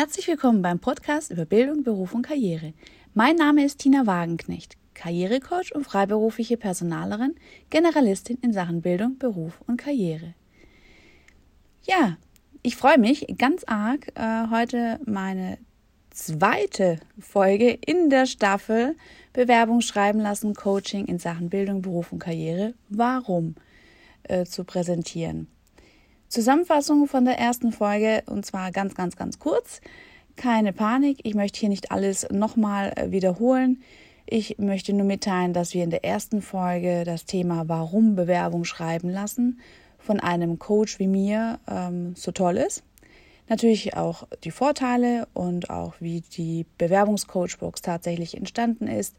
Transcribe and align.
Herzlich 0.00 0.28
willkommen 0.28 0.62
beim 0.62 0.78
Podcast 0.78 1.30
über 1.30 1.44
Bildung, 1.44 1.82
Beruf 1.82 2.14
und 2.14 2.22
Karriere. 2.22 2.72
Mein 3.12 3.36
Name 3.36 3.66
ist 3.66 3.80
Tina 3.80 4.06
Wagenknecht, 4.06 4.78
Karrierecoach 4.94 5.74
und 5.74 5.84
freiberufliche 5.84 6.56
Personalerin, 6.56 7.34
Generalistin 7.68 8.38
in 8.40 8.54
Sachen 8.54 8.80
Bildung, 8.80 9.18
Beruf 9.18 9.60
und 9.66 9.76
Karriere. 9.76 10.32
Ja, 11.82 12.16
ich 12.62 12.76
freue 12.76 12.96
mich 12.96 13.26
ganz 13.36 13.64
arg, 13.64 14.10
äh, 14.14 14.48
heute 14.50 15.00
meine 15.04 15.58
zweite 16.08 16.98
Folge 17.18 17.68
in 17.84 18.08
der 18.08 18.24
Staffel 18.24 18.96
Bewerbung 19.34 19.82
schreiben 19.82 20.20
lassen, 20.20 20.54
Coaching 20.54 21.08
in 21.08 21.18
Sachen 21.18 21.50
Bildung, 21.50 21.82
Beruf 21.82 22.10
und 22.10 22.20
Karriere. 22.20 22.72
Warum 22.88 23.54
äh, 24.22 24.46
zu 24.46 24.64
präsentieren? 24.64 25.48
Zusammenfassung 26.30 27.08
von 27.08 27.24
der 27.24 27.40
ersten 27.40 27.72
Folge 27.72 28.22
und 28.26 28.46
zwar 28.46 28.70
ganz, 28.70 28.94
ganz, 28.94 29.16
ganz 29.16 29.40
kurz. 29.40 29.80
Keine 30.36 30.72
Panik, 30.72 31.18
ich 31.24 31.34
möchte 31.34 31.58
hier 31.58 31.68
nicht 31.68 31.90
alles 31.90 32.28
nochmal 32.30 32.92
äh, 32.94 33.10
wiederholen. 33.10 33.82
Ich 34.26 34.56
möchte 34.58 34.92
nur 34.92 35.06
mitteilen, 35.06 35.52
dass 35.52 35.74
wir 35.74 35.82
in 35.82 35.90
der 35.90 36.04
ersten 36.04 36.40
Folge 36.40 37.02
das 37.04 37.24
Thema 37.24 37.68
Warum 37.68 38.14
Bewerbung 38.14 38.64
schreiben 38.64 39.10
lassen 39.10 39.58
von 39.98 40.20
einem 40.20 40.60
Coach 40.60 41.00
wie 41.00 41.08
mir 41.08 41.58
ähm, 41.68 42.14
so 42.14 42.30
toll 42.30 42.58
ist. 42.58 42.84
Natürlich 43.48 43.96
auch 43.96 44.28
die 44.44 44.52
Vorteile 44.52 45.26
und 45.34 45.68
auch 45.68 45.94
wie 45.98 46.20
die 46.20 46.64
Bewerbungscoachbox 46.78 47.82
tatsächlich 47.82 48.36
entstanden 48.36 48.86
ist. 48.86 49.16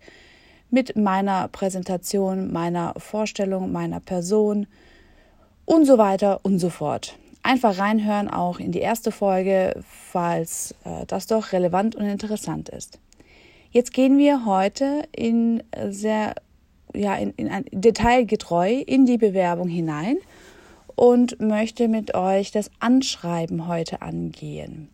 Mit 0.69 0.95
meiner 0.95 1.49
Präsentation, 1.49 2.53
meiner 2.53 2.93
Vorstellung, 2.95 3.73
meiner 3.73 3.99
Person 3.99 4.65
und 5.71 5.85
so 5.85 5.97
weiter 5.97 6.41
und 6.43 6.59
so 6.59 6.69
fort. 6.69 7.17
Einfach 7.43 7.79
reinhören 7.79 8.27
auch 8.27 8.59
in 8.59 8.73
die 8.73 8.79
erste 8.79 9.09
Folge, 9.09 9.81
falls 9.87 10.75
äh, 10.83 11.05
das 11.07 11.27
doch 11.27 11.53
relevant 11.53 11.95
und 11.95 12.05
interessant 12.05 12.67
ist. 12.67 12.99
Jetzt 13.71 13.93
gehen 13.93 14.17
wir 14.17 14.45
heute 14.45 15.03
in 15.15 15.63
sehr 15.89 16.35
ja 16.93 17.15
in, 17.15 17.31
in 17.37 17.47
ein 17.47 17.63
detailgetreu 17.71 18.83
in 18.85 19.05
die 19.05 19.17
Bewerbung 19.17 19.69
hinein 19.69 20.17
und 20.95 21.39
möchte 21.39 21.87
mit 21.87 22.15
euch 22.15 22.51
das 22.51 22.69
Anschreiben 22.79 23.69
heute 23.69 24.01
angehen. 24.01 24.89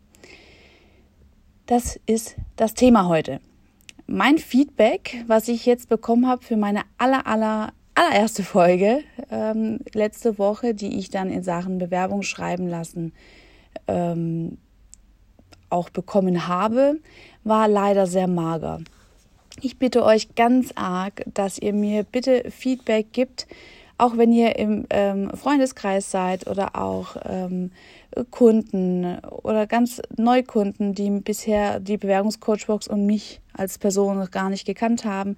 Das 1.66 2.00
ist 2.06 2.36
das 2.56 2.76
Thema 2.76 3.08
heute. 3.08 3.40
Mein 4.06 4.38
Feedback, 4.38 5.24
was 5.26 5.48
ich 5.48 5.66
jetzt 5.66 5.90
bekommen 5.90 6.28
habe 6.28 6.46
für 6.46 6.56
meine 6.56 6.84
aller 7.00 7.26
aller 7.26 7.74
allererste 7.98 8.44
Folge 8.44 9.04
ähm, 9.32 9.80
letzte 9.94 10.38
Woche, 10.38 10.74
die 10.76 11.00
ich 11.00 11.10
dann 11.10 11.32
in 11.32 11.44
Sachen 11.44 11.80
Bewerbung 11.80 12.22
schreiben 12.22 12.68
lassen 12.68 13.12
ähm, 13.88 14.58
auch 15.70 15.90
bekommen 15.90 16.48
habe, 16.48 17.00
war 17.44 17.68
leider 17.68 18.06
sehr 18.06 18.28
mager. 18.28 18.80
Ich 19.62 19.80
bitte 19.80 20.04
euch 20.06 20.36
ganz 20.36 20.72
arg, 20.76 21.24
dass 21.34 21.58
ihr 21.58 21.74
mir 21.74 22.04
bitte 22.04 22.52
Feedback 22.52 23.12
gibt, 23.12 23.48
auch 23.98 24.16
wenn 24.16 24.32
ihr 24.32 24.58
im 24.58 24.86
ähm, 24.92 25.32
Freundeskreis 25.32 26.12
seid 26.12 26.46
oder 26.46 26.76
auch 26.76 27.16
ähm, 27.26 27.72
Kunden 28.30 29.18
oder 29.42 29.66
ganz 29.66 30.02
Neukunden, 30.16 30.94
die 30.94 31.10
bisher 31.10 31.80
die 31.80 31.98
Bewerbungscoachbox 31.98 32.88
und 32.88 33.08
mich 33.08 33.42
als 33.54 33.80
Person 33.80 34.20
noch 34.20 34.30
gar 34.30 34.52
nicht 34.52 34.68
gekannt 34.68 35.04
haben, 35.04 35.36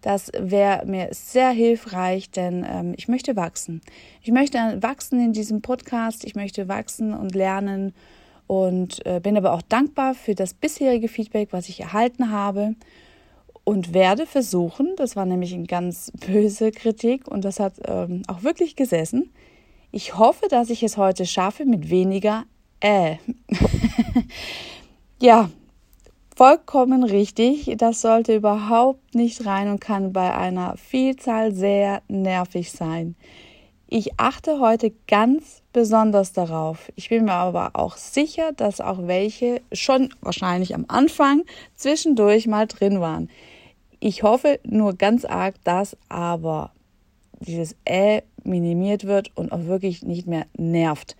das 0.00 0.30
wäre 0.36 0.86
mir 0.86 1.08
sehr 1.12 1.50
hilfreich, 1.50 2.30
denn 2.30 2.66
ähm, 2.68 2.94
ich 2.96 3.08
möchte 3.08 3.36
wachsen. 3.36 3.80
Ich 4.22 4.30
möchte 4.30 4.58
wachsen 4.80 5.20
in 5.20 5.32
diesem 5.32 5.62
Podcast, 5.62 6.24
ich 6.24 6.34
möchte 6.34 6.68
wachsen 6.68 7.14
und 7.14 7.34
lernen 7.34 7.94
und 8.46 9.04
äh, 9.06 9.20
bin 9.20 9.36
aber 9.36 9.52
auch 9.52 9.62
dankbar 9.62 10.14
für 10.14 10.34
das 10.34 10.54
bisherige 10.54 11.08
Feedback, 11.08 11.48
was 11.52 11.68
ich 11.68 11.80
erhalten 11.80 12.30
habe 12.30 12.74
und 13.64 13.94
werde 13.94 14.26
versuchen, 14.26 14.94
das 14.96 15.16
war 15.16 15.26
nämlich 15.26 15.54
eine 15.54 15.66
ganz 15.66 16.10
böse 16.26 16.72
Kritik 16.72 17.28
und 17.28 17.44
das 17.44 17.60
hat 17.60 17.74
ähm, 17.86 18.22
auch 18.26 18.42
wirklich 18.42 18.76
gesessen. 18.76 19.30
Ich 19.92 20.16
hoffe, 20.16 20.46
dass 20.48 20.70
ich 20.70 20.82
es 20.82 20.96
heute 20.96 21.26
schaffe 21.26 21.64
mit 21.64 21.90
weniger 21.90 22.44
äh. 22.80 23.16
ja, 25.20 25.50
vollkommen 26.40 27.04
richtig. 27.04 27.70
Das 27.76 28.00
sollte 28.00 28.34
überhaupt 28.34 29.14
nicht 29.14 29.44
rein 29.44 29.68
und 29.68 29.78
kann 29.78 30.14
bei 30.14 30.34
einer 30.34 30.74
Vielzahl 30.78 31.52
sehr 31.52 32.00
nervig 32.08 32.72
sein. 32.72 33.14
Ich 33.90 34.18
achte 34.18 34.58
heute 34.58 34.90
ganz 35.06 35.62
besonders 35.74 36.32
darauf. 36.32 36.90
Ich 36.96 37.10
bin 37.10 37.26
mir 37.26 37.34
aber 37.34 37.72
auch 37.74 37.98
sicher, 37.98 38.52
dass 38.52 38.80
auch 38.80 39.06
welche 39.06 39.60
schon 39.70 40.14
wahrscheinlich 40.22 40.74
am 40.74 40.86
Anfang 40.88 41.42
zwischendurch 41.76 42.46
mal 42.46 42.66
drin 42.66 43.02
waren. 43.02 43.28
Ich 43.98 44.22
hoffe 44.22 44.60
nur 44.64 44.94
ganz 44.94 45.26
arg, 45.26 45.56
dass 45.64 45.94
aber 46.08 46.72
dieses 47.40 47.76
Ä 47.86 48.22
minimiert 48.44 49.04
wird 49.04 49.30
und 49.36 49.52
auch 49.52 49.66
wirklich 49.66 50.04
nicht 50.04 50.26
mehr 50.26 50.46
nervt. 50.56 51.18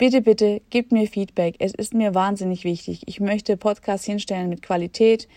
Bitte, 0.00 0.22
bitte, 0.22 0.62
gebt 0.70 0.92
mir 0.92 1.06
Feedback. 1.06 1.56
Es 1.58 1.74
ist 1.74 1.92
mir 1.92 2.14
wahnsinnig 2.14 2.64
wichtig. 2.64 3.02
Ich 3.04 3.20
möchte 3.20 3.58
Podcasts 3.58 4.06
hinstellen 4.06 4.48
mit 4.48 4.62
Qualität. 4.62 5.28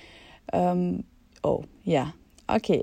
Ähm, 0.54 1.04
oh, 1.44 1.64
ja, 1.84 2.14
okay. 2.48 2.82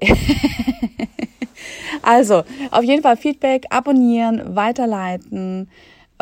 also, 2.02 2.42
auf 2.70 2.84
jeden 2.84 3.02
Fall 3.02 3.16
Feedback, 3.16 3.64
abonnieren, 3.70 4.54
weiterleiten. 4.54 5.70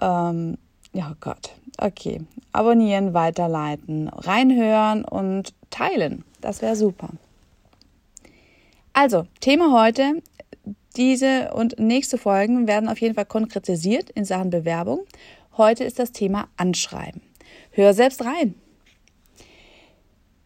Ähm, 0.01 0.59
ja, 0.93 1.11
oh 1.11 1.17
Gott, 1.19 1.51
okay. 1.79 2.21
Abonnieren, 2.53 3.13
weiterleiten, 3.13 4.07
reinhören 4.11 5.05
und 5.05 5.55
teilen. 5.71 6.23
Das 6.41 6.63
wäre 6.63 6.77
super. 6.77 7.09
Also, 8.93 9.27
Thema 9.41 9.73
heute. 9.73 10.23
Diese 10.97 11.53
und 11.53 11.79
nächste 11.79 12.19
Folgen 12.19 12.67
werden 12.67 12.89
auf 12.89 13.01
jeden 13.01 13.15
Fall 13.15 13.27
konkretisiert 13.27 14.11
in 14.11 14.25
Sachen 14.25 14.51
Bewerbung. 14.51 15.01
Heute 15.59 15.83
ist 15.83 15.99
das 15.99 16.13
Thema 16.13 16.47
Anschreiben. 16.57 17.21
Hör 17.73 17.93
selbst 17.93 18.25
rein. 18.25 18.55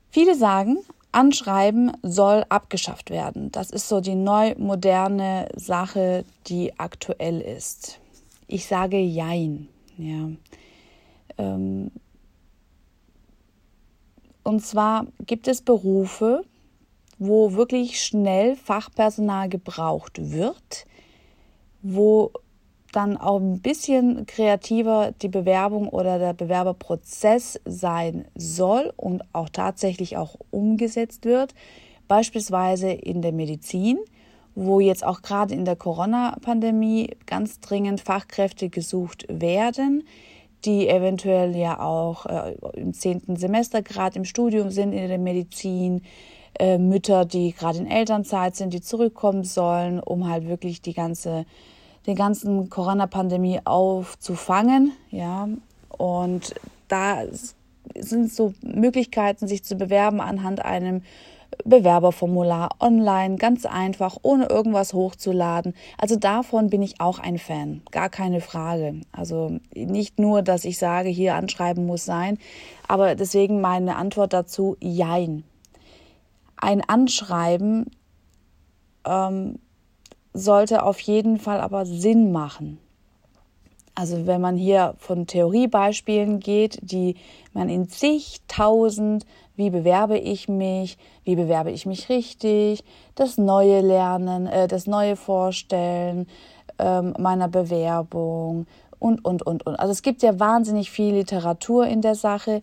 Viele 0.09 0.35
sagen, 0.35 0.79
Anschreiben 1.13 1.93
soll 2.03 2.47
abgeschafft 2.49 3.11
werden. 3.11 3.53
Das 3.53 3.71
ist 3.71 3.91
so 3.91 4.01
die 4.01 4.15
neu 4.15 4.55
moderne 4.57 5.51
Sache, 5.55 6.25
die 6.47 6.79
aktuell 6.79 7.43
ist. 7.43 8.01
Ich 8.47 8.65
sage 8.65 8.99
Jein. 8.99 9.69
Ja. 9.99 10.31
Ähm, 11.37 11.91
und 14.43 14.65
zwar 14.65 15.07
gibt 15.27 15.47
es 15.47 15.61
Berufe, 15.61 16.43
wo 17.19 17.53
wirklich 17.53 18.03
schnell 18.03 18.57
Fachpersonal 18.57 19.51
gebraucht 19.51 20.33
wird, 20.33 20.87
wo 21.83 22.33
dann 22.93 23.17
auch 23.17 23.41
ein 23.41 23.61
bisschen 23.61 24.27
kreativer 24.27 25.13
die 25.23 25.29
Bewerbung 25.29 25.89
oder 25.89 26.19
der 26.19 26.35
Bewerberprozess 26.35 27.61
sein 27.65 28.27
soll 28.35 28.93
und 28.97 29.23
auch 29.33 29.49
tatsächlich 29.49 30.17
auch 30.17 30.37
umgesetzt 30.51 31.25
wird. 31.25 31.55
Beispielsweise 32.09 32.91
in 32.91 33.23
der 33.23 33.33
Medizin, 33.33 33.99
wo 34.55 34.81
jetzt 34.81 35.05
auch 35.05 35.23
gerade 35.23 35.55
in 35.55 35.65
der 35.65 35.77
Corona-Pandemie 35.77 37.11
ganz 37.27 37.61
dringend 37.61 38.01
Fachkräfte 38.03 38.69
gesucht 38.69 39.27
werden, 39.29 40.05
die 40.65 40.89
eventuell 40.89 41.57
ja 41.57 41.81
auch 41.81 42.27
äh, 42.27 42.55
im 42.75 42.93
zehnten 42.93 43.37
Semester 43.37 43.83
gerade 43.83 44.17
im 44.17 44.25
Studium 44.25 44.71
sind 44.71 44.93
in 44.93 45.09
der 45.09 45.19
Medizin, 45.19 46.03
äh, 46.59 46.79
Mütter, 46.79 47.25
die 47.25 47.53
gerade 47.53 47.79
in 47.79 47.87
Elternzeit 47.87 48.55
sind, 48.55 48.73
die 48.75 48.81
zurückkommen 48.81 49.45
sollen, 49.45 49.99
um 49.99 50.29
halt 50.29 50.47
wirklich 50.47 50.83
die 50.83 50.93
ganze 50.93 51.47
den 52.07 52.17
ganzen 52.17 52.69
Corona-Pandemie 52.69 53.61
aufzufangen. 53.65 54.93
Ja, 55.11 55.49
und 55.89 56.55
da 56.89 57.23
sind 57.97 58.33
so 58.33 58.55
Möglichkeiten, 58.63 59.47
sich 59.47 59.65
zu 59.65 59.77
bewerben 59.77 60.21
anhand 60.21 60.65
einem 60.65 61.03
Bewerberformular 61.65 62.71
online, 62.81 63.37
ganz 63.37 63.67
einfach, 63.67 64.17
ohne 64.23 64.47
irgendwas 64.47 64.95
hochzuladen. 64.95 65.75
Also 65.99 66.17
davon 66.17 66.71
bin 66.71 66.83
ich 66.83 67.01
auch 67.01 67.19
ein 67.19 67.39
Fan, 67.39 67.83
gar 67.91 68.09
keine 68.09 68.41
Frage. 68.41 69.01
Also 69.13 69.59
nicht 69.75 70.19
nur, 70.19 70.43
dass 70.43 70.65
ich 70.65 70.79
sage, 70.79 71.09
hier 71.09 71.35
anschreiben 71.35 71.87
muss 71.87 72.05
sein, 72.05 72.39
aber 72.89 73.15
deswegen 73.15 73.61
meine 73.61 73.97
Antwort 73.97 74.33
dazu, 74.33 74.77
jein. 74.81 75.45
Ein 76.57 76.81
Anschreiben 76.81 77.91
ähm, 79.05 79.59
sollte 80.33 80.83
auf 80.83 81.01
jeden 81.01 81.39
Fall 81.39 81.61
aber 81.61 81.87
Sinn 81.87 82.33
machen. 82.33 82.79
Also 83.95 84.27
wenn 84.27 84.41
man 84.41 84.57
hier 84.57 84.95
von 84.99 85.27
Theoriebeispielen 85.27 86.41
geht, 86.41 86.79
die 86.83 87.17
man 87.53 87.69
in 87.69 87.89
zigtausend, 87.89 89.27
wie 89.55 89.69
bewerbe 89.69 90.17
ich 90.17 90.49
mich, 90.49 90.97
wie 91.25 91.37
bewerbe 91.37 91.71
ich 91.71 91.85
mich 91.85 92.09
richtig, 92.09 92.85
das 93.15 93.37
neue 93.37 93.83
Lernen, 93.83 94.47
äh, 94.47 94.67
das 94.67 94.87
neue 94.87 95.17
Vorstellen 95.17 96.27
ähm, 96.79 97.15
meiner 97.19 97.49
Bewerbung 97.49 98.67
und, 98.99 99.23
und, 99.25 99.43
und, 99.43 99.67
und. 99.67 99.79
Also 99.79 99.93
es 99.93 100.01
gibt 100.01 100.23
ja 100.23 100.41
wahnsinnig 100.41 100.91
viel 100.91 101.15
Literatur 101.15 101.87
in 101.87 102.01
der 102.01 102.15
Sache 102.15 102.63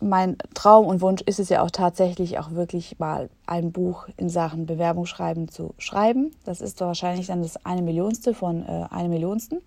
mein 0.00 0.36
Traum 0.54 0.86
und 0.86 1.00
Wunsch 1.00 1.22
ist 1.22 1.38
es 1.38 1.48
ja 1.48 1.62
auch 1.62 1.70
tatsächlich 1.70 2.38
auch 2.38 2.50
wirklich 2.50 2.98
mal 2.98 3.30
ein 3.46 3.72
Buch 3.72 4.08
in 4.16 4.28
Sachen 4.28 4.66
Bewerbungsschreiben 4.66 5.48
zu 5.48 5.74
schreiben. 5.78 6.32
Das 6.44 6.60
ist 6.60 6.80
wahrscheinlich 6.80 7.28
dann 7.28 7.42
das 7.42 7.64
eine 7.64 7.82
Millionste 7.82 8.34
von 8.34 8.62
äh, 8.62 8.86
einem 8.90 9.10
Millionsten. 9.10 9.60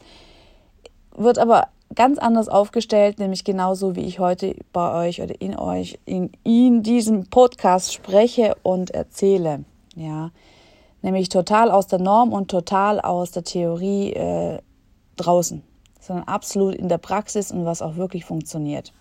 Wird 1.15 1.39
aber 1.39 1.67
ganz 1.95 2.19
anders 2.19 2.47
aufgestellt, 2.47 3.19
nämlich 3.19 3.43
genauso 3.43 3.95
wie 3.95 4.01
ich 4.01 4.19
heute 4.19 4.55
bei 4.71 5.07
euch 5.07 5.21
oder 5.21 5.41
in 5.41 5.57
euch 5.57 5.99
in, 6.05 6.31
in 6.43 6.83
diesem 6.83 7.29
Podcast 7.29 7.93
spreche 7.93 8.55
und 8.61 8.91
erzähle. 8.91 9.65
Ja, 9.95 10.29
nämlich 11.01 11.29
total 11.29 11.71
aus 11.71 11.87
der 11.87 11.99
Norm 11.99 12.31
und 12.31 12.51
total 12.51 13.01
aus 13.01 13.31
der 13.31 13.43
Theorie 13.43 14.13
äh, 14.13 14.59
draußen, 15.15 15.63
sondern 15.99 16.27
absolut 16.27 16.75
in 16.75 16.87
der 16.87 16.99
Praxis 16.99 17.51
und 17.51 17.65
was 17.65 17.81
auch 17.81 17.95
wirklich 17.95 18.25
funktioniert. 18.25 18.93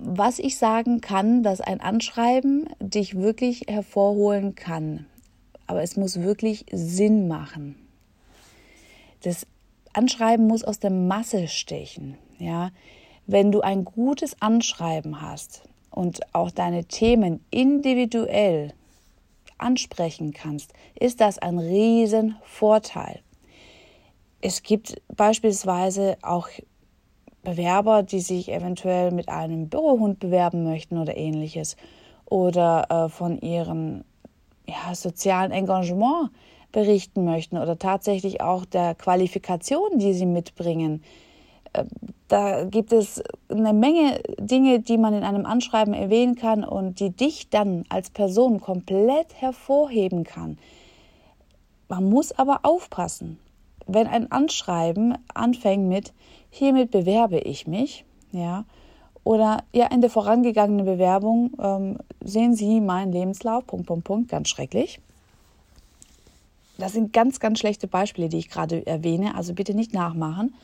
Was 0.00 0.38
ich 0.38 0.56
sagen 0.56 1.00
kann, 1.00 1.42
dass 1.42 1.60
ein 1.60 1.80
Anschreiben 1.80 2.68
dich 2.80 3.16
wirklich 3.16 3.64
hervorholen 3.68 4.54
kann. 4.54 5.06
Aber 5.66 5.82
es 5.82 5.96
muss 5.96 6.22
wirklich 6.22 6.64
Sinn 6.72 7.26
machen. 7.26 7.74
Das 9.22 9.46
Anschreiben 9.92 10.46
muss 10.46 10.62
aus 10.62 10.78
der 10.78 10.90
Masse 10.90 11.48
stechen. 11.48 12.16
Ja? 12.38 12.70
Wenn 13.26 13.50
du 13.50 13.60
ein 13.60 13.84
gutes 13.84 14.40
Anschreiben 14.40 15.20
hast 15.20 15.62
und 15.90 16.20
auch 16.32 16.52
deine 16.52 16.84
Themen 16.84 17.44
individuell 17.50 18.72
ansprechen 19.58 20.32
kannst, 20.32 20.72
ist 20.94 21.20
das 21.20 21.38
ein 21.38 21.58
Riesenvorteil. 21.58 23.20
Es 24.40 24.62
gibt 24.62 25.02
beispielsweise 25.16 26.16
auch 26.22 26.48
Bewerber, 27.48 28.02
die 28.02 28.20
sich 28.20 28.52
eventuell 28.52 29.10
mit 29.10 29.28
einem 29.28 29.68
Bürohund 29.68 30.18
bewerben 30.20 30.64
möchten 30.64 30.98
oder 30.98 31.16
ähnliches 31.16 31.76
oder 32.26 32.86
äh, 32.90 33.08
von 33.08 33.38
ihrem 33.38 34.04
ja, 34.66 34.94
sozialen 34.94 35.50
Engagement 35.50 36.30
berichten 36.72 37.24
möchten 37.24 37.56
oder 37.56 37.78
tatsächlich 37.78 38.42
auch 38.42 38.66
der 38.66 38.94
Qualifikation, 38.94 39.98
die 39.98 40.12
sie 40.12 40.26
mitbringen. 40.26 41.02
Äh, 41.72 41.84
da 42.28 42.64
gibt 42.64 42.92
es 42.92 43.22
eine 43.48 43.72
Menge 43.72 44.20
Dinge, 44.38 44.80
die 44.80 44.98
man 44.98 45.14
in 45.14 45.24
einem 45.24 45.46
Anschreiben 45.46 45.94
erwähnen 45.94 46.34
kann 46.34 46.64
und 46.64 47.00
die 47.00 47.10
dich 47.10 47.48
dann 47.48 47.84
als 47.88 48.10
Person 48.10 48.60
komplett 48.60 49.40
hervorheben 49.40 50.24
kann. 50.24 50.58
Man 51.88 52.10
muss 52.10 52.38
aber 52.38 52.60
aufpassen. 52.64 53.38
Wenn 53.86 54.06
ein 54.06 54.30
Anschreiben 54.30 55.16
anfängt 55.32 55.88
mit 55.88 56.12
hiermit 56.50 56.90
bewerbe 56.90 57.38
ich 57.38 57.66
mich, 57.66 58.04
ja, 58.32 58.64
oder 59.24 59.64
ja, 59.74 59.88
in 59.88 60.00
der 60.00 60.08
vorangegangenen 60.08 60.86
Bewerbung 60.86 61.52
ähm, 61.60 61.98
sehen 62.24 62.54
Sie 62.54 62.80
meinen 62.80 63.12
Lebenslauf, 63.12 63.66
Punkt, 63.66 63.86
Punkt, 63.86 64.04
Punkt, 64.04 64.30
ganz 64.30 64.48
schrecklich. 64.48 65.00
Das 66.78 66.92
sind 66.92 67.12
ganz, 67.12 67.40
ganz 67.40 67.58
schlechte 67.58 67.88
Beispiele, 67.88 68.28
die 68.28 68.38
ich 68.38 68.48
gerade 68.48 68.86
erwähne, 68.86 69.34
also 69.34 69.52
bitte 69.52 69.74
nicht 69.74 69.92
nachmachen. 69.92 70.54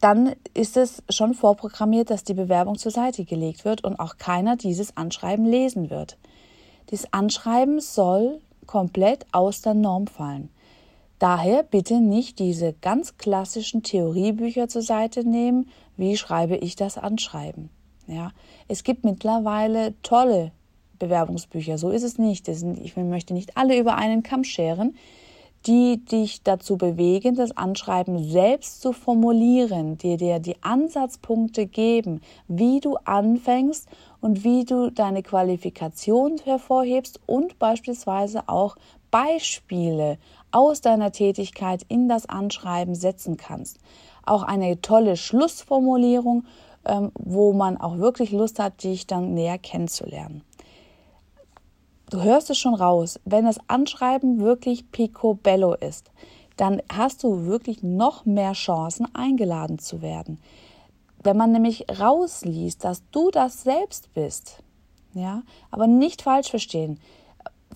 Dann 0.00 0.34
ist 0.52 0.76
es 0.76 1.02
schon 1.08 1.34
vorprogrammiert, 1.34 2.10
dass 2.10 2.24
die 2.24 2.34
Bewerbung 2.34 2.76
zur 2.76 2.90
Seite 2.90 3.24
gelegt 3.24 3.64
wird 3.64 3.84
und 3.84 3.98
auch 3.98 4.18
keiner 4.18 4.56
dieses 4.56 4.96
Anschreiben 4.96 5.46
lesen 5.46 5.88
wird. 5.88 6.18
Dieses 6.90 7.10
Anschreiben 7.12 7.80
soll 7.80 8.40
komplett 8.66 9.24
aus 9.32 9.62
der 9.62 9.74
Norm 9.74 10.06
fallen. 10.06 10.50
Daher 11.24 11.62
bitte 11.62 12.02
nicht 12.02 12.38
diese 12.38 12.74
ganz 12.82 13.16
klassischen 13.16 13.82
Theoriebücher 13.82 14.68
zur 14.68 14.82
Seite 14.82 15.26
nehmen, 15.26 15.70
wie 15.96 16.18
schreibe 16.18 16.54
ich 16.56 16.76
das 16.76 16.98
Anschreiben. 16.98 17.70
Ja, 18.06 18.32
es 18.68 18.84
gibt 18.84 19.04
mittlerweile 19.06 19.94
tolle 20.02 20.52
Bewerbungsbücher, 20.98 21.78
so 21.78 21.88
ist 21.88 22.02
es 22.02 22.18
nicht. 22.18 22.46
Ich 22.48 22.94
möchte 22.98 23.32
nicht 23.32 23.56
alle 23.56 23.78
über 23.78 23.96
einen 23.96 24.22
Kamm 24.22 24.44
scheren, 24.44 24.96
die 25.66 26.04
dich 26.04 26.42
dazu 26.42 26.76
bewegen, 26.76 27.36
das 27.36 27.56
Anschreiben 27.56 28.22
selbst 28.22 28.82
zu 28.82 28.92
formulieren, 28.92 29.96
die 29.96 30.18
dir 30.18 30.40
die 30.40 30.62
Ansatzpunkte 30.62 31.64
geben, 31.64 32.20
wie 32.48 32.80
du 32.80 32.96
anfängst 32.96 33.88
und 34.20 34.44
wie 34.44 34.66
du 34.66 34.90
deine 34.90 35.22
Qualifikation 35.22 36.36
hervorhebst 36.44 37.18
und 37.24 37.58
beispielsweise 37.58 38.46
auch 38.46 38.76
Beispiele 39.14 40.18
aus 40.50 40.80
deiner 40.80 41.12
Tätigkeit 41.12 41.84
in 41.86 42.08
das 42.08 42.28
Anschreiben 42.28 42.96
setzen 42.96 43.36
kannst. 43.36 43.78
Auch 44.26 44.42
eine 44.42 44.80
tolle 44.80 45.16
Schlussformulierung, 45.16 46.46
ähm, 46.84 47.12
wo 47.14 47.52
man 47.52 47.76
auch 47.76 47.98
wirklich 47.98 48.32
Lust 48.32 48.58
hat, 48.58 48.82
dich 48.82 49.06
dann 49.06 49.32
näher 49.32 49.58
kennenzulernen. 49.58 50.42
Du 52.10 52.22
hörst 52.22 52.50
es 52.50 52.58
schon 52.58 52.74
raus, 52.74 53.20
wenn 53.24 53.44
das 53.44 53.60
Anschreiben 53.68 54.40
wirklich 54.40 54.90
picobello 54.90 55.74
ist, 55.74 56.10
dann 56.56 56.82
hast 56.92 57.22
du 57.22 57.46
wirklich 57.46 57.84
noch 57.84 58.24
mehr 58.24 58.54
Chancen, 58.54 59.06
eingeladen 59.14 59.78
zu 59.78 60.02
werden. 60.02 60.40
Wenn 61.22 61.36
man 61.36 61.52
nämlich 61.52 61.86
rausliest, 62.00 62.82
dass 62.82 63.04
du 63.12 63.30
das 63.30 63.62
selbst 63.62 64.12
bist, 64.12 64.58
ja, 65.12 65.44
aber 65.70 65.86
nicht 65.86 66.22
falsch 66.22 66.50
verstehen. 66.50 66.98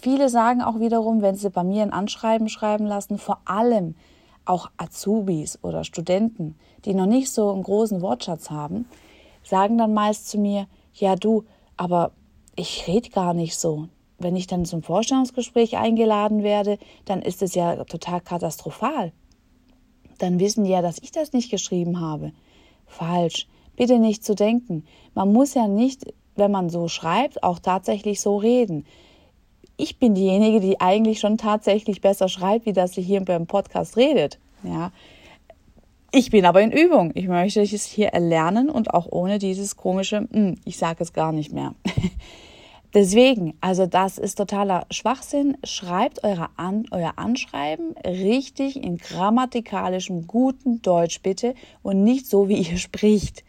Viele 0.00 0.28
sagen 0.28 0.62
auch 0.62 0.78
wiederum, 0.78 1.22
wenn 1.22 1.34
sie 1.34 1.50
bei 1.50 1.64
mir 1.64 1.82
ein 1.82 1.92
Anschreiben 1.92 2.48
schreiben 2.48 2.86
lassen, 2.86 3.18
vor 3.18 3.40
allem 3.44 3.96
auch 4.44 4.70
Azubis 4.76 5.58
oder 5.62 5.82
Studenten, 5.82 6.54
die 6.84 6.94
noch 6.94 7.06
nicht 7.06 7.30
so 7.30 7.50
einen 7.50 7.64
großen 7.64 8.00
Wortschatz 8.00 8.50
haben, 8.50 8.86
sagen 9.42 9.76
dann 9.76 9.92
meist 9.92 10.28
zu 10.28 10.38
mir, 10.38 10.68
ja 10.94 11.16
du, 11.16 11.44
aber 11.76 12.12
ich 12.54 12.86
rede 12.86 13.10
gar 13.10 13.34
nicht 13.34 13.58
so. 13.58 13.88
Wenn 14.18 14.36
ich 14.36 14.46
dann 14.46 14.64
zum 14.64 14.82
Vorstellungsgespräch 14.82 15.76
eingeladen 15.76 16.42
werde, 16.42 16.78
dann 17.04 17.20
ist 17.20 17.42
es 17.42 17.54
ja 17.54 17.84
total 17.84 18.20
katastrophal. 18.20 19.12
Dann 20.18 20.40
wissen 20.40 20.64
die 20.64 20.70
ja, 20.70 20.82
dass 20.82 20.98
ich 21.02 21.12
das 21.12 21.32
nicht 21.32 21.50
geschrieben 21.50 22.00
habe. 22.00 22.32
Falsch. 22.86 23.48
Bitte 23.76 23.98
nicht 23.98 24.24
zu 24.24 24.34
denken. 24.34 24.84
Man 25.14 25.32
muss 25.32 25.54
ja 25.54 25.68
nicht, 25.68 26.12
wenn 26.34 26.50
man 26.50 26.68
so 26.68 26.88
schreibt, 26.88 27.44
auch 27.44 27.60
tatsächlich 27.60 28.20
so 28.20 28.36
reden 28.36 28.84
ich 29.78 29.98
bin 29.98 30.14
diejenige, 30.14 30.60
die 30.60 30.80
eigentlich 30.80 31.20
schon 31.20 31.38
tatsächlich 31.38 32.02
besser 32.02 32.28
schreibt, 32.28 32.66
wie 32.66 32.72
das 32.74 32.92
sie 32.92 33.02
hier 33.02 33.24
beim 33.24 33.46
Podcast 33.46 33.96
redet. 33.96 34.38
Ja. 34.62 34.92
Ich 36.10 36.30
bin 36.30 36.44
aber 36.44 36.60
in 36.62 36.72
Übung. 36.72 37.12
Ich 37.14 37.28
möchte 37.28 37.62
es 37.62 37.84
hier 37.84 38.08
erlernen 38.08 38.70
und 38.70 38.92
auch 38.92 39.06
ohne 39.10 39.38
dieses 39.38 39.76
komische, 39.76 40.26
hm, 40.30 40.56
ich 40.64 40.76
sage 40.78 41.02
es 41.02 41.12
gar 41.12 41.32
nicht 41.32 41.52
mehr. 41.52 41.74
Deswegen, 42.94 43.54
also 43.60 43.86
das 43.86 44.18
ist 44.18 44.36
totaler 44.36 44.86
Schwachsinn. 44.90 45.58
Schreibt 45.62 46.24
eure 46.24 46.48
An 46.56 46.86
euer 46.90 47.12
Anschreiben 47.16 47.94
richtig 48.04 48.82
in 48.82 48.96
grammatikalischem, 48.96 50.26
guten 50.26 50.82
Deutsch 50.82 51.20
bitte 51.22 51.54
und 51.82 52.02
nicht 52.02 52.26
so, 52.26 52.48
wie 52.48 52.62
ihr 52.62 52.78
spricht. 52.78 53.44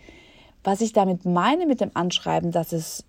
Was 0.64 0.82
ich 0.82 0.94
damit 0.94 1.26
meine 1.26 1.66
mit 1.66 1.82
dem 1.82 1.92
Anschreiben, 1.94 2.52
dass 2.52 2.74
es 2.74 3.06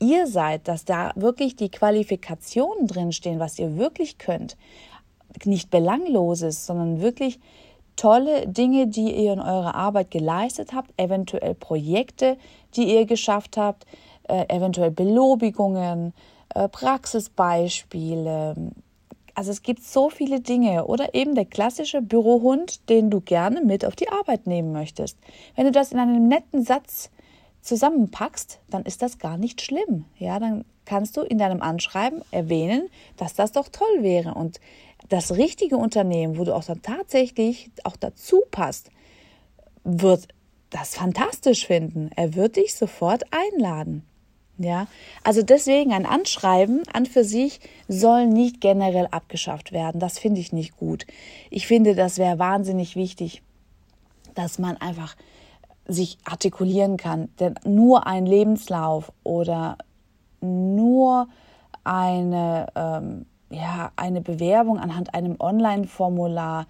ihr 0.00 0.26
seid, 0.26 0.68
dass 0.68 0.84
da 0.84 1.12
wirklich 1.14 1.56
die 1.56 1.70
Qualifikationen 1.70 2.86
drinstehen, 2.86 3.40
was 3.40 3.58
ihr 3.58 3.76
wirklich 3.76 4.18
könnt. 4.18 4.56
Nicht 5.44 5.70
belangloses, 5.70 6.66
sondern 6.66 7.00
wirklich 7.00 7.38
tolle 7.96 8.46
Dinge, 8.46 8.86
die 8.86 9.12
ihr 9.12 9.32
in 9.32 9.40
eurer 9.40 9.74
Arbeit 9.74 10.10
geleistet 10.10 10.72
habt, 10.72 10.90
eventuell 10.96 11.54
Projekte, 11.54 12.38
die 12.74 12.94
ihr 12.94 13.06
geschafft 13.06 13.56
habt, 13.56 13.86
äh, 14.28 14.44
eventuell 14.48 14.90
Belobigungen, 14.90 16.14
äh, 16.54 16.68
Praxisbeispiele. 16.68 18.54
Also 19.34 19.50
es 19.50 19.62
gibt 19.62 19.84
so 19.84 20.10
viele 20.10 20.40
Dinge 20.40 20.86
oder 20.86 21.14
eben 21.14 21.34
der 21.34 21.44
klassische 21.44 22.02
Bürohund, 22.02 22.88
den 22.88 23.10
du 23.10 23.20
gerne 23.20 23.62
mit 23.64 23.84
auf 23.84 23.96
die 23.96 24.08
Arbeit 24.08 24.46
nehmen 24.46 24.72
möchtest. 24.72 25.18
Wenn 25.54 25.64
du 25.64 25.72
das 25.72 25.92
in 25.92 25.98
einem 25.98 26.26
netten 26.28 26.64
Satz 26.64 27.10
zusammenpackst, 27.68 28.60
dann 28.70 28.84
ist 28.84 29.02
das 29.02 29.18
gar 29.18 29.38
nicht 29.38 29.62
schlimm. 29.62 30.04
Ja, 30.18 30.38
dann 30.38 30.64
kannst 30.84 31.16
du 31.16 31.22
in 31.22 31.38
deinem 31.38 31.62
Anschreiben 31.62 32.22
erwähnen, 32.30 32.88
dass 33.16 33.34
das 33.34 33.52
doch 33.52 33.68
toll 33.68 34.02
wäre 34.02 34.34
und 34.34 34.60
das 35.08 35.36
richtige 35.36 35.76
Unternehmen, 35.76 36.38
wo 36.38 36.44
du 36.44 36.54
auch 36.54 36.64
dann 36.64 36.82
tatsächlich 36.82 37.70
auch 37.84 37.96
dazu 37.96 38.42
passt, 38.50 38.90
wird 39.84 40.28
das 40.70 40.96
fantastisch 40.96 41.66
finden. 41.66 42.10
Er 42.16 42.34
wird 42.34 42.56
dich 42.56 42.74
sofort 42.74 43.24
einladen. 43.30 44.04
Ja, 44.60 44.88
also 45.22 45.42
deswegen 45.42 45.92
ein 45.92 46.04
Anschreiben 46.04 46.82
an 46.92 47.06
für 47.06 47.22
sich 47.22 47.60
soll 47.86 48.26
nicht 48.26 48.60
generell 48.60 49.06
abgeschafft 49.06 49.70
werden. 49.70 50.00
Das 50.00 50.18
finde 50.18 50.40
ich 50.40 50.52
nicht 50.52 50.76
gut. 50.76 51.06
Ich 51.48 51.68
finde, 51.68 51.94
das 51.94 52.18
wäre 52.18 52.40
wahnsinnig 52.40 52.96
wichtig, 52.96 53.40
dass 54.34 54.58
man 54.58 54.76
einfach 54.76 55.14
sich 55.88 56.18
artikulieren 56.24 56.96
kann. 56.96 57.30
Denn 57.40 57.54
nur 57.64 58.06
ein 58.06 58.26
Lebenslauf 58.26 59.10
oder 59.24 59.78
nur 60.40 61.28
eine, 61.84 62.66
ähm, 62.76 63.26
ja, 63.50 63.90
eine 63.96 64.20
Bewerbung 64.20 64.78
anhand 64.78 65.14
einem 65.14 65.36
Online-Formular, 65.40 66.66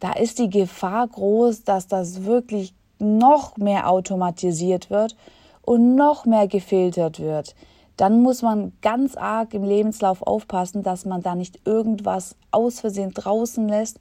da 0.00 0.12
ist 0.12 0.38
die 0.38 0.50
Gefahr 0.50 1.08
groß, 1.08 1.64
dass 1.64 1.88
das 1.88 2.24
wirklich 2.24 2.74
noch 2.98 3.56
mehr 3.56 3.88
automatisiert 3.88 4.90
wird 4.90 5.16
und 5.62 5.94
noch 5.96 6.24
mehr 6.24 6.46
gefiltert 6.46 7.20
wird, 7.20 7.54
dann 7.96 8.22
muss 8.22 8.42
man 8.42 8.72
ganz 8.80 9.16
arg 9.16 9.54
im 9.54 9.64
Lebenslauf 9.64 10.22
aufpassen, 10.22 10.82
dass 10.82 11.04
man 11.04 11.20
da 11.20 11.34
nicht 11.34 11.66
irgendwas 11.66 12.36
aus 12.52 12.80
Versehen 12.80 13.12
draußen 13.12 13.68
lässt, 13.68 13.98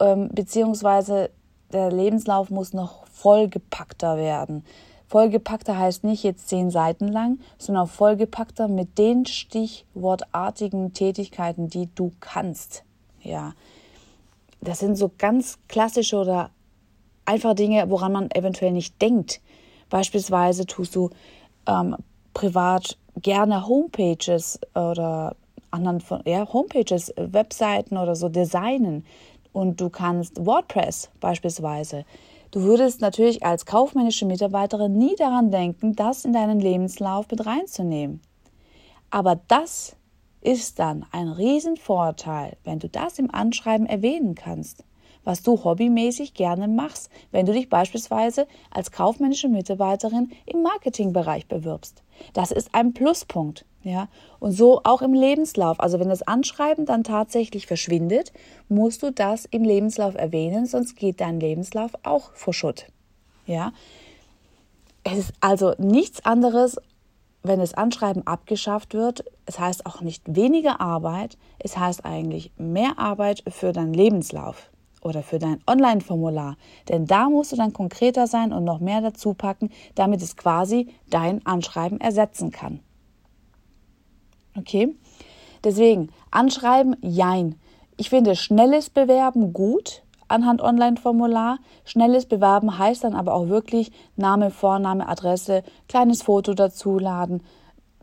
ähm, 0.00 0.28
beziehungsweise 0.32 1.30
der 1.72 1.90
Lebenslauf 1.90 2.50
muss 2.50 2.72
noch 2.72 3.01
vollgepackter 3.12 4.16
werden. 4.16 4.64
Vollgepackter 5.06 5.78
heißt 5.78 6.04
nicht 6.04 6.22
jetzt 6.24 6.48
zehn 6.48 6.70
Seiten 6.70 7.06
lang, 7.06 7.38
sondern 7.58 7.86
vollgepackter 7.86 8.66
mit 8.66 8.98
den 8.98 9.26
stichwortartigen 9.26 10.94
Tätigkeiten, 10.94 11.68
die 11.68 11.88
du 11.94 12.12
kannst. 12.20 12.82
Ja, 13.20 13.52
das 14.62 14.78
sind 14.78 14.96
so 14.96 15.10
ganz 15.18 15.58
klassische 15.68 16.16
oder 16.16 16.50
einfache 17.26 17.54
Dinge, 17.54 17.90
woran 17.90 18.12
man 18.12 18.30
eventuell 18.30 18.72
nicht 18.72 19.00
denkt. 19.02 19.40
Beispielsweise 19.90 20.66
tust 20.66 20.96
du 20.96 21.10
ähm, 21.66 21.96
privat 22.32 22.96
gerne 23.20 23.66
Homepages 23.66 24.58
oder 24.74 25.36
anderen 25.70 26.00
von 26.00 26.22
ja, 26.24 26.50
Homepages, 26.50 27.12
Webseiten 27.16 27.96
oder 27.96 28.16
so 28.16 28.28
designen 28.28 29.04
und 29.52 29.80
du 29.80 29.90
kannst 29.90 30.44
WordPress 30.44 31.10
beispielsweise. 31.20 32.04
Du 32.52 32.60
würdest 32.60 33.00
natürlich 33.00 33.44
als 33.44 33.64
kaufmännische 33.64 34.26
Mitarbeiterin 34.26 34.92
nie 34.92 35.16
daran 35.16 35.50
denken, 35.50 35.96
das 35.96 36.26
in 36.26 36.34
deinen 36.34 36.60
Lebenslauf 36.60 37.30
mit 37.30 37.46
reinzunehmen. 37.46 38.20
Aber 39.08 39.40
das 39.48 39.96
ist 40.42 40.78
dann 40.78 41.06
ein 41.12 41.28
Riesenvorteil, 41.28 42.58
wenn 42.62 42.78
du 42.78 42.90
das 42.90 43.18
im 43.18 43.34
Anschreiben 43.34 43.86
erwähnen 43.86 44.34
kannst, 44.34 44.84
was 45.24 45.42
du 45.42 45.62
hobbymäßig 45.64 46.34
gerne 46.34 46.68
machst, 46.68 47.10
wenn 47.30 47.46
du 47.46 47.52
dich 47.52 47.68
beispielsweise 47.68 48.46
als 48.70 48.90
kaufmännische 48.92 49.48
Mitarbeiterin 49.48 50.32
im 50.46 50.62
Marketingbereich 50.62 51.46
bewirbst. 51.46 52.02
Das 52.32 52.50
ist 52.50 52.74
ein 52.74 52.92
Pluspunkt. 52.92 53.64
Ja, 53.84 54.06
und 54.38 54.52
so 54.52 54.80
auch 54.84 55.02
im 55.02 55.12
Lebenslauf. 55.12 55.80
Also 55.80 55.98
wenn 55.98 56.08
das 56.08 56.22
Anschreiben 56.22 56.86
dann 56.86 57.02
tatsächlich 57.02 57.66
verschwindet, 57.66 58.32
musst 58.68 59.02
du 59.02 59.10
das 59.10 59.44
im 59.46 59.64
Lebenslauf 59.64 60.14
erwähnen, 60.14 60.66
sonst 60.66 60.94
geht 60.94 61.20
dein 61.20 61.40
Lebenslauf 61.40 61.90
auch 62.04 62.32
vor 62.32 62.54
Schutt. 62.54 62.86
Ja, 63.44 63.72
es 65.02 65.18
ist 65.18 65.32
also 65.40 65.74
nichts 65.78 66.24
anderes, 66.24 66.76
wenn 67.42 67.58
das 67.58 67.74
Anschreiben 67.74 68.24
abgeschafft 68.24 68.94
wird. 68.94 69.24
Es 69.46 69.58
heißt 69.58 69.84
auch 69.84 70.00
nicht 70.00 70.22
weniger 70.26 70.80
Arbeit, 70.80 71.36
es 71.58 71.76
heißt 71.76 72.04
eigentlich 72.04 72.52
mehr 72.56 72.98
Arbeit 72.98 73.42
für 73.48 73.72
deinen 73.72 73.94
Lebenslauf 73.94 74.70
oder 75.02 75.22
für 75.22 75.38
dein 75.38 75.60
Online-Formular. 75.66 76.56
Denn 76.88 77.06
da 77.06 77.28
musst 77.28 77.52
du 77.52 77.56
dann 77.56 77.72
konkreter 77.72 78.26
sein 78.26 78.52
und 78.52 78.64
noch 78.64 78.80
mehr 78.80 79.00
dazu 79.00 79.34
packen, 79.34 79.70
damit 79.94 80.22
es 80.22 80.36
quasi 80.36 80.88
dein 81.10 81.44
Anschreiben 81.46 82.00
ersetzen 82.00 82.50
kann. 82.50 82.80
Okay? 84.56 84.94
Deswegen, 85.64 86.10
anschreiben, 86.30 86.96
jein. 87.00 87.56
Ich 87.96 88.10
finde 88.10 88.36
schnelles 88.36 88.90
Bewerben 88.90 89.52
gut 89.52 90.02
anhand 90.28 90.62
Online-Formular. 90.62 91.58
Schnelles 91.84 92.26
Bewerben 92.26 92.78
heißt 92.78 93.04
dann 93.04 93.14
aber 93.14 93.34
auch 93.34 93.48
wirklich 93.48 93.92
Name, 94.16 94.50
Vorname, 94.50 95.08
Adresse, 95.08 95.62
kleines 95.88 96.22
Foto 96.22 96.54
dazuladen, 96.54 97.42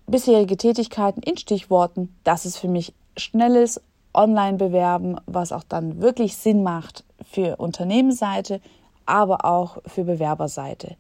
bisherige 0.08 0.56
Tätigkeiten 0.56 1.22
in 1.22 1.38
Stichworten. 1.38 2.16
Das 2.24 2.46
ist 2.46 2.58
für 2.58 2.68
mich 2.68 2.94
schnelles 3.18 3.82
Online-Bewerben, 4.14 5.20
was 5.26 5.52
auch 5.52 5.64
dann 5.64 6.02
wirklich 6.02 6.36
Sinn 6.36 6.64
macht 6.64 7.04
für 7.24 7.58
Unternehmensseite, 7.58 8.62
aber 9.06 9.46
auch 9.46 9.78
für 9.86 10.04
Bewerberseite. 10.04 10.96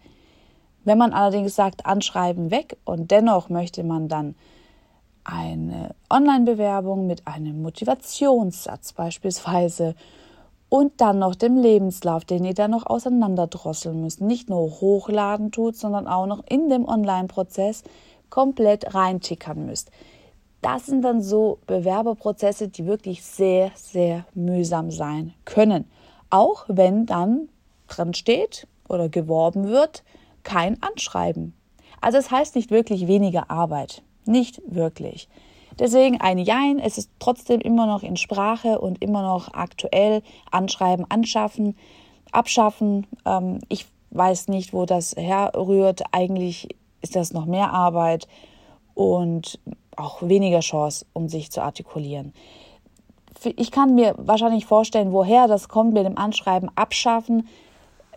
Wenn 0.84 0.98
man 0.98 1.14
allerdings 1.14 1.56
sagt, 1.56 1.86
anschreiben 1.86 2.52
weg 2.52 2.78
und 2.86 3.12
dennoch 3.12 3.50
möchte 3.50 3.84
man 3.84 4.08
dann 4.08 4.36
eine 5.24 5.96
Online-Bewerbung 6.10 7.06
mit 7.06 7.28
einem 7.28 7.62
Motivationssatz 7.62 8.94
beispielsweise 8.94 9.96
und 10.70 11.02
dann 11.02 11.20
noch 11.20 11.36
dem 11.36 11.58
Lebenslauf, 11.58 12.26
den 12.26 12.46
ihr 12.46 12.54
dann 12.54 12.72
noch 12.72 12.86
auseinanderdrosseln 12.86 14.02
müsst. 14.02 14.22
Nicht 14.22 14.50
nur 14.50 14.62
hochladen 14.82 15.52
tut, 15.52 15.76
sondern 15.76 16.08
auch 16.08 16.26
noch 16.26 16.44
in 16.48 16.70
dem 16.70 16.88
Online-Prozess 16.88 17.84
komplett 18.30 18.94
reintickern 18.94 19.66
müsst. 19.66 19.92
Das 20.62 20.86
sind 20.86 21.04
dann 21.04 21.22
so 21.22 21.60
Bewerberprozesse, 21.68 22.68
die 22.68 22.86
wirklich 22.86 23.24
sehr, 23.24 23.72
sehr 23.76 24.26
mühsam 24.34 24.92
sein 24.92 25.34
können. 25.46 25.86
Auch 26.30 26.66
wenn 26.68 27.06
dann 27.06 27.50
drin 27.88 28.14
steht 28.14 28.68
oder 28.88 29.10
geworben 29.10 29.70
wird, 29.70 30.04
kein 30.44 30.82
Anschreiben. 30.82 31.54
Also 32.02 32.18
es 32.18 32.30
heißt 32.30 32.56
nicht 32.56 32.72
wirklich 32.72 33.08
weniger 33.08 33.50
Arbeit. 33.50 34.04
Nicht 34.26 34.62
wirklich. 34.68 35.30
Deswegen 35.80 36.20
ein 36.20 36.38
Jein, 36.38 36.78
es 36.80 36.98
ist 36.98 37.10
trotzdem 37.20 37.62
immer 37.62 37.86
noch 37.86 38.04
in 38.04 38.18
Sprache 38.18 38.80
und 38.80 39.02
immer 39.02 39.22
noch 39.22 39.54
aktuell. 39.54 40.22
Anschreiben, 40.52 41.06
anschaffen, 41.10 41.78
abschaffen. 42.32 43.08
Ähm, 43.26 43.60
ich 43.70 43.86
weiß 44.12 44.50
nicht, 44.50 44.74
wo 44.74 44.86
das 44.86 45.16
herrührt. 45.16 46.04
Eigentlich 46.12 46.68
ist 47.02 47.16
das 47.16 47.32
noch 47.32 47.46
mehr 47.46 47.72
Arbeit 47.72 48.28
und 48.94 49.60
auch 49.96 50.22
weniger 50.22 50.62
Chance, 50.62 51.06
um 51.14 51.30
sich 51.30 51.52
zu 51.52 51.62
artikulieren. 51.62 52.34
Ich 53.56 53.72
kann 53.72 53.96
mir 53.96 54.16
wahrscheinlich 54.18 54.66
vorstellen, 54.66 55.12
woher 55.12 55.48
das 55.48 55.70
kommt 55.70 55.94
mit 55.94 56.06
dem 56.06 56.18
Anschreiben, 56.18 56.70
abschaffen 56.76 57.48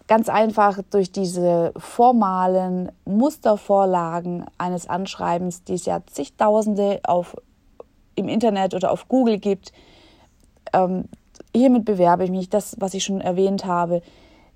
Ganz 0.09 0.29
einfach 0.29 0.81
durch 0.91 1.13
diese 1.13 1.73
formalen 1.77 2.91
Mustervorlagen 3.05 4.45
eines 4.59 4.89
Anschreibens, 4.89 5.65
die 5.65 5.75
es 5.75 5.87
ja 5.87 6.01
zigtausende 6.05 7.01
auf, 7.05 7.37
im 8.17 8.29
Internet 8.29 8.75
oder 8.75 8.91
auf 8.91 9.09
Google 9.09 9.39
gibt. 9.39 9.73
Ähm, 10.73 11.05
hiermit 11.55 11.85
bewerbe 11.85 12.25
ich 12.25 12.31
mich, 12.31 12.51
das, 12.51 12.77
was 12.79 12.95
ich 12.95 13.05
schon 13.05 13.21
erwähnt 13.21 13.65
habe, 13.65 14.03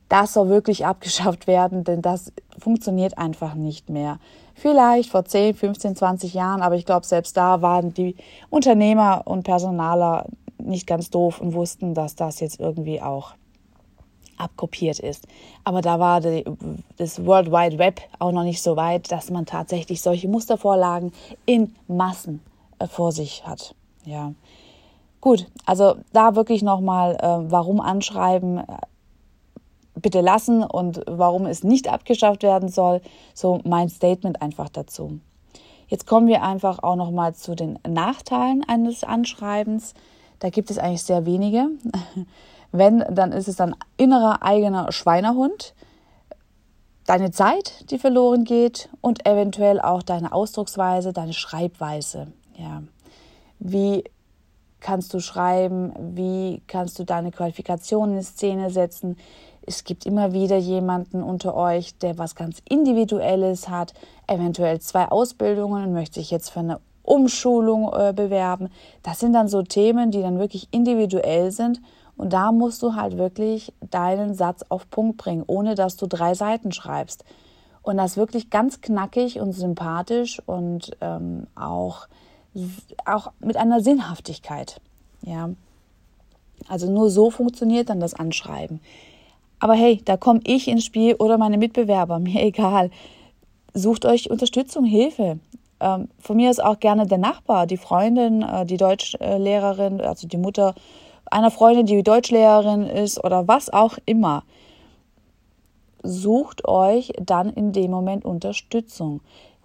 das 0.08 0.32
soll 0.32 0.48
wirklich 0.48 0.84
abgeschafft 0.86 1.46
werden, 1.46 1.84
denn 1.84 2.02
das 2.02 2.32
funktioniert 2.58 3.16
einfach 3.16 3.54
nicht 3.54 3.88
mehr. 3.88 4.18
Vielleicht 4.58 5.10
vor 5.10 5.24
10, 5.24 5.54
15, 5.54 5.96
20 5.96 6.32
Jahren, 6.32 6.62
aber 6.62 6.76
ich 6.76 6.86
glaube, 6.86 7.04
selbst 7.04 7.36
da 7.36 7.60
waren 7.60 7.92
die 7.92 8.16
Unternehmer 8.48 9.22
und 9.26 9.42
Personaler 9.42 10.24
nicht 10.58 10.86
ganz 10.86 11.10
doof 11.10 11.42
und 11.42 11.52
wussten, 11.52 11.92
dass 11.92 12.16
das 12.16 12.40
jetzt 12.40 12.58
irgendwie 12.58 13.02
auch 13.02 13.34
abkopiert 14.38 14.98
ist. 14.98 15.28
Aber 15.62 15.82
da 15.82 16.00
war 16.00 16.22
die, 16.22 16.44
das 16.96 17.24
World 17.24 17.52
Wide 17.52 17.78
Web 17.78 18.00
auch 18.18 18.32
noch 18.32 18.44
nicht 18.44 18.62
so 18.62 18.76
weit, 18.76 19.12
dass 19.12 19.30
man 19.30 19.44
tatsächlich 19.44 20.00
solche 20.00 20.26
Mustervorlagen 20.26 21.12
in 21.44 21.74
Massen 21.86 22.40
äh, 22.78 22.86
vor 22.86 23.12
sich 23.12 23.46
hat. 23.46 23.74
Ja. 24.06 24.32
Gut, 25.20 25.46
also 25.66 25.96
da 26.14 26.34
wirklich 26.34 26.62
nochmal, 26.62 27.16
äh, 27.16 27.50
warum 27.50 27.80
anschreiben, 27.80 28.62
bitte 30.00 30.20
lassen 30.20 30.62
und 30.62 31.02
warum 31.06 31.46
es 31.46 31.64
nicht 31.64 31.88
abgeschafft 31.88 32.42
werden 32.42 32.68
soll. 32.68 33.00
So 33.34 33.60
mein 33.64 33.88
Statement 33.88 34.42
einfach 34.42 34.68
dazu. 34.68 35.20
Jetzt 35.88 36.06
kommen 36.06 36.26
wir 36.26 36.42
einfach 36.42 36.82
auch 36.82 36.96
nochmal 36.96 37.34
zu 37.34 37.54
den 37.54 37.78
Nachteilen 37.86 38.64
eines 38.66 39.04
Anschreibens. 39.04 39.94
Da 40.38 40.50
gibt 40.50 40.70
es 40.70 40.78
eigentlich 40.78 41.02
sehr 41.02 41.26
wenige. 41.26 41.68
Wenn, 42.72 43.04
dann 43.10 43.32
ist 43.32 43.48
es 43.48 43.60
ein 43.60 43.74
innerer 43.96 44.42
eigener 44.42 44.92
Schweinehund, 44.92 45.74
deine 47.06 47.30
Zeit, 47.30 47.90
die 47.90 47.98
verloren 47.98 48.44
geht 48.44 48.88
und 49.00 49.26
eventuell 49.26 49.80
auch 49.80 50.02
deine 50.02 50.32
Ausdrucksweise, 50.32 51.12
deine 51.12 51.32
Schreibweise. 51.32 52.32
Ja. 52.58 52.82
Wie 53.58 54.04
kannst 54.80 55.14
du 55.14 55.20
schreiben? 55.20 55.92
Wie 56.16 56.62
kannst 56.66 56.98
du 56.98 57.04
deine 57.04 57.30
Qualifikationen 57.30 58.16
in 58.16 58.22
Szene 58.22 58.70
setzen? 58.70 59.16
Es 59.66 59.84
gibt 59.84 60.06
immer 60.06 60.32
wieder 60.32 60.56
jemanden 60.56 61.22
unter 61.22 61.54
euch, 61.54 61.98
der 61.98 62.18
was 62.18 62.34
ganz 62.34 62.62
Individuelles 62.68 63.68
hat, 63.68 63.94
eventuell 64.26 64.80
zwei 64.80 65.08
Ausbildungen 65.08 65.84
und 65.84 65.92
möchte 65.92 66.20
sich 66.20 66.30
jetzt 66.30 66.50
für 66.50 66.60
eine 66.60 66.80
Umschulung 67.02 67.92
äh, 67.92 68.12
bewerben. 68.14 68.68
Das 69.02 69.20
sind 69.20 69.32
dann 69.32 69.48
so 69.48 69.62
Themen, 69.62 70.10
die 70.10 70.22
dann 70.22 70.38
wirklich 70.38 70.68
individuell 70.70 71.50
sind 71.50 71.80
und 72.16 72.32
da 72.32 72.50
musst 72.50 72.82
du 72.82 72.94
halt 72.94 73.18
wirklich 73.18 73.72
deinen 73.90 74.34
Satz 74.34 74.64
auf 74.68 74.88
Punkt 74.90 75.18
bringen, 75.18 75.44
ohne 75.46 75.74
dass 75.74 75.96
du 75.96 76.06
drei 76.06 76.34
Seiten 76.34 76.72
schreibst. 76.72 77.24
Und 77.82 77.98
das 77.98 78.16
wirklich 78.16 78.50
ganz 78.50 78.80
knackig 78.80 79.38
und 79.38 79.52
sympathisch 79.52 80.42
und 80.46 80.96
ähm, 81.00 81.46
auch, 81.54 82.08
auch 83.04 83.32
mit 83.38 83.56
einer 83.56 83.80
Sinnhaftigkeit. 83.80 84.80
Ja. 85.22 85.50
Also 86.68 86.90
nur 86.90 87.10
so 87.10 87.30
funktioniert 87.30 87.90
dann 87.90 88.00
das 88.00 88.14
Anschreiben. 88.14 88.80
Aber 89.58 89.74
hey, 89.74 90.00
da 90.04 90.16
komme 90.16 90.40
ich 90.44 90.68
ins 90.68 90.84
Spiel 90.84 91.14
oder 91.14 91.38
meine 91.38 91.58
Mitbewerber, 91.58 92.18
mir 92.20 92.42
egal. 92.42 92.90
Sucht 93.74 94.06
euch 94.06 94.30
Unterstützung, 94.30 94.84
Hilfe. 94.84 95.38
Ähm, 95.80 96.08
von 96.18 96.36
mir 96.36 96.50
ist 96.50 96.62
auch 96.62 96.80
gerne 96.80 97.06
der 97.06 97.18
Nachbar, 97.18 97.66
die 97.66 97.76
Freundin, 97.76 98.42
äh, 98.42 98.64
die 98.64 98.78
Deutschlehrerin, 98.78 100.00
also 100.00 100.26
die 100.26 100.38
Mutter 100.38 100.74
einer 101.30 101.50
Freundin, 101.50 101.86
die 101.86 102.02
Deutschlehrerin 102.02 102.84
ist 102.84 103.22
oder 103.22 103.48
was 103.48 103.72
auch 103.72 103.98
immer. 104.06 104.44
sucht 106.02 106.68
euch 106.68 107.12
dann 107.20 107.50
in 107.52 107.72
dem 107.72 107.90
Moment 107.90 108.24
Unterstützung. 108.24 109.22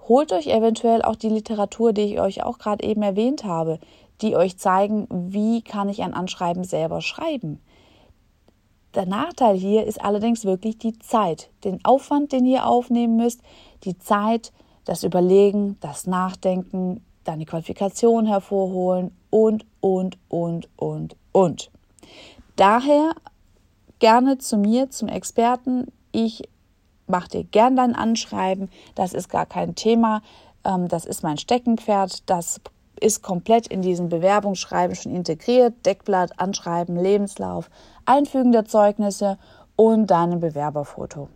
Holt 0.07 0.33
euch 0.33 0.47
eventuell 0.47 1.03
auch 1.03 1.15
die 1.15 1.29
Literatur, 1.29 1.93
die 1.93 2.01
ich 2.01 2.19
euch 2.19 2.43
auch 2.43 2.57
gerade 2.57 2.83
eben 2.83 3.03
erwähnt 3.03 3.43
habe, 3.43 3.79
die 4.21 4.35
euch 4.35 4.57
zeigen, 4.57 5.07
wie 5.09 5.61
kann 5.61 5.87
ich 5.87 6.01
ein 6.01 6.15
Anschreiben 6.15 6.63
selber 6.63 7.01
schreiben. 7.01 7.59
Der 8.93 9.05
Nachteil 9.05 9.55
hier 9.55 9.85
ist 9.85 10.01
allerdings 10.01 10.43
wirklich 10.43 10.77
die 10.77 10.97
Zeit, 10.99 11.49
den 11.63 11.83
Aufwand, 11.85 12.31
den 12.31 12.45
ihr 12.45 12.67
aufnehmen 12.67 13.15
müsst, 13.15 13.41
die 13.83 13.97
Zeit, 13.97 14.51
das 14.83 15.03
Überlegen, 15.03 15.77
das 15.79 16.07
Nachdenken, 16.07 17.03
deine 17.23 17.45
Qualifikation 17.45 18.25
hervorholen 18.25 19.15
und, 19.29 19.65
und, 19.79 20.17
und, 20.27 20.67
und, 20.75 21.15
und. 21.31 21.71
Daher 22.55 23.13
gerne 23.99 24.39
zu 24.39 24.57
mir, 24.57 24.89
zum 24.89 25.07
Experten. 25.07 25.87
Ich 26.11 26.43
mache 27.07 27.29
dir 27.29 27.43
gern 27.43 27.75
dein 27.75 27.95
Anschreiben. 27.95 28.69
Das 28.95 29.13
ist 29.13 29.29
gar 29.29 29.45
kein 29.45 29.75
Thema. 29.75 30.21
Ähm, 30.65 30.87
das 30.87 31.05
ist 31.05 31.23
mein 31.23 31.37
Steckenpferd. 31.37 32.29
Das 32.29 32.59
ist 33.01 33.21
komplett 33.21 33.67
in 33.67 33.81
diesem 33.81 34.09
Bewerbungsschreiben 34.09 34.95
schon 34.95 35.13
integriert. 35.13 35.85
Deckblatt, 35.85 36.39
Anschreiben, 36.39 36.95
Lebenslauf, 36.95 37.69
Einfügen 38.05 38.51
der 38.51 38.65
Zeugnisse 38.65 39.37
und 39.75 40.07
dein 40.07 40.39
Bewerberfoto. 40.39 41.29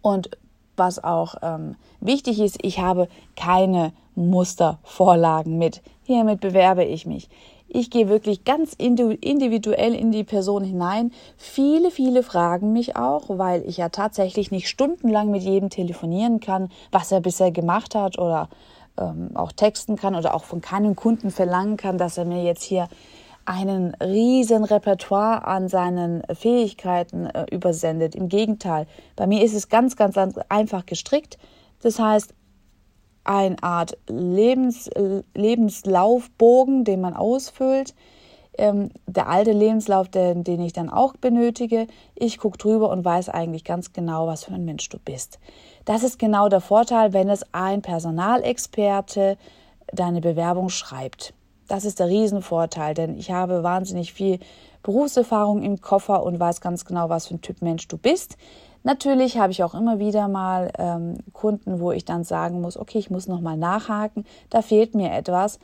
Und 0.00 0.30
was 0.76 1.02
auch 1.02 1.36
ähm, 1.42 1.76
wichtig 2.00 2.40
ist, 2.40 2.58
ich 2.62 2.80
habe 2.80 3.08
keine 3.36 3.92
Mustervorlagen 4.14 5.58
mit. 5.58 5.82
Hiermit 6.04 6.40
bewerbe 6.40 6.84
ich 6.84 7.06
mich. 7.06 7.28
Ich 7.74 7.90
gehe 7.90 8.08
wirklich 8.08 8.44
ganz 8.44 8.74
individuell 8.74 9.94
in 9.94 10.12
die 10.12 10.24
Person 10.24 10.62
hinein. 10.62 11.10
Viele, 11.38 11.90
viele 11.90 12.22
fragen 12.22 12.74
mich 12.74 12.96
auch, 12.96 13.24
weil 13.28 13.62
ich 13.66 13.78
ja 13.78 13.88
tatsächlich 13.88 14.50
nicht 14.50 14.68
stundenlang 14.68 15.30
mit 15.30 15.42
jedem 15.42 15.70
telefonieren 15.70 16.40
kann, 16.40 16.68
was 16.90 17.10
er 17.12 17.20
bisher 17.20 17.50
gemacht 17.50 17.94
hat 17.94 18.18
oder 18.18 18.50
ähm, 18.98 19.30
auch 19.34 19.52
texten 19.52 19.96
kann 19.96 20.14
oder 20.14 20.34
auch 20.34 20.44
von 20.44 20.60
keinem 20.60 20.96
Kunden 20.96 21.30
verlangen 21.30 21.76
kann, 21.76 21.98
dass 21.98 22.18
er 22.18 22.24
mir 22.24 22.42
jetzt 22.42 22.62
hier 22.62 22.88
einen 23.44 23.94
riesen 23.96 24.64
Repertoire 24.64 25.46
an 25.46 25.68
seinen 25.68 26.22
Fähigkeiten 26.32 27.26
äh, 27.26 27.46
übersendet. 27.50 28.14
Im 28.14 28.28
Gegenteil, 28.28 28.86
bei 29.16 29.26
mir 29.26 29.42
ist 29.42 29.54
es 29.54 29.68
ganz, 29.68 29.96
ganz 29.96 30.16
einfach 30.48 30.86
gestrickt. 30.86 31.38
Das 31.82 31.98
heißt, 31.98 32.34
eine 33.24 33.62
Art 33.62 33.98
Lebens, 34.08 34.90
Lebenslaufbogen, 35.34 36.84
den 36.84 37.00
man 37.00 37.14
ausfüllt. 37.14 37.94
Ähm, 38.58 38.90
der 39.06 39.28
alte 39.28 39.52
Lebenslauf, 39.52 40.08
den, 40.08 40.44
den 40.44 40.60
ich 40.60 40.72
dann 40.72 40.90
auch 40.90 41.16
benötige. 41.16 41.86
Ich 42.14 42.38
gucke 42.38 42.58
drüber 42.58 42.90
und 42.90 43.04
weiß 43.04 43.28
eigentlich 43.30 43.64
ganz 43.64 43.92
genau, 43.92 44.26
was 44.26 44.44
für 44.44 44.52
ein 44.52 44.64
Mensch 44.64 44.88
du 44.88 44.98
bist. 44.98 45.38
Das 45.84 46.02
ist 46.02 46.18
genau 46.18 46.48
der 46.48 46.60
Vorteil, 46.60 47.12
wenn 47.12 47.30
es 47.30 47.44
ein 47.52 47.82
Personalexperte 47.82 49.36
deine 49.92 50.20
Bewerbung 50.20 50.68
schreibt. 50.68 51.34
Das 51.68 51.84
ist 51.84 52.00
der 52.00 52.08
Riesenvorteil, 52.08 52.94
denn 52.94 53.16
ich 53.16 53.30
habe 53.30 53.62
wahnsinnig 53.62 54.12
viel 54.12 54.38
Berufserfahrung 54.82 55.62
im 55.62 55.80
Koffer 55.80 56.22
und 56.22 56.38
weiß 56.38 56.60
ganz 56.60 56.84
genau, 56.84 57.08
was 57.08 57.28
für 57.28 57.34
ein 57.34 57.40
Typ 57.40 57.62
Mensch 57.62 57.88
du 57.88 57.96
bist. 57.96 58.36
Natürlich 58.84 59.38
habe 59.38 59.52
ich 59.52 59.62
auch 59.62 59.74
immer 59.74 59.98
wieder 59.98 60.26
mal 60.26 60.72
ähm, 60.76 61.18
Kunden, 61.32 61.78
wo 61.78 61.92
ich 61.92 62.04
dann 62.04 62.24
sagen 62.24 62.60
muss, 62.60 62.76
okay, 62.76 62.98
ich 62.98 63.10
muss 63.10 63.28
nochmal 63.28 63.56
nachhaken, 63.56 64.24
da 64.50 64.60
fehlt 64.60 64.94
mir 64.94 65.12
etwas. 65.12 65.60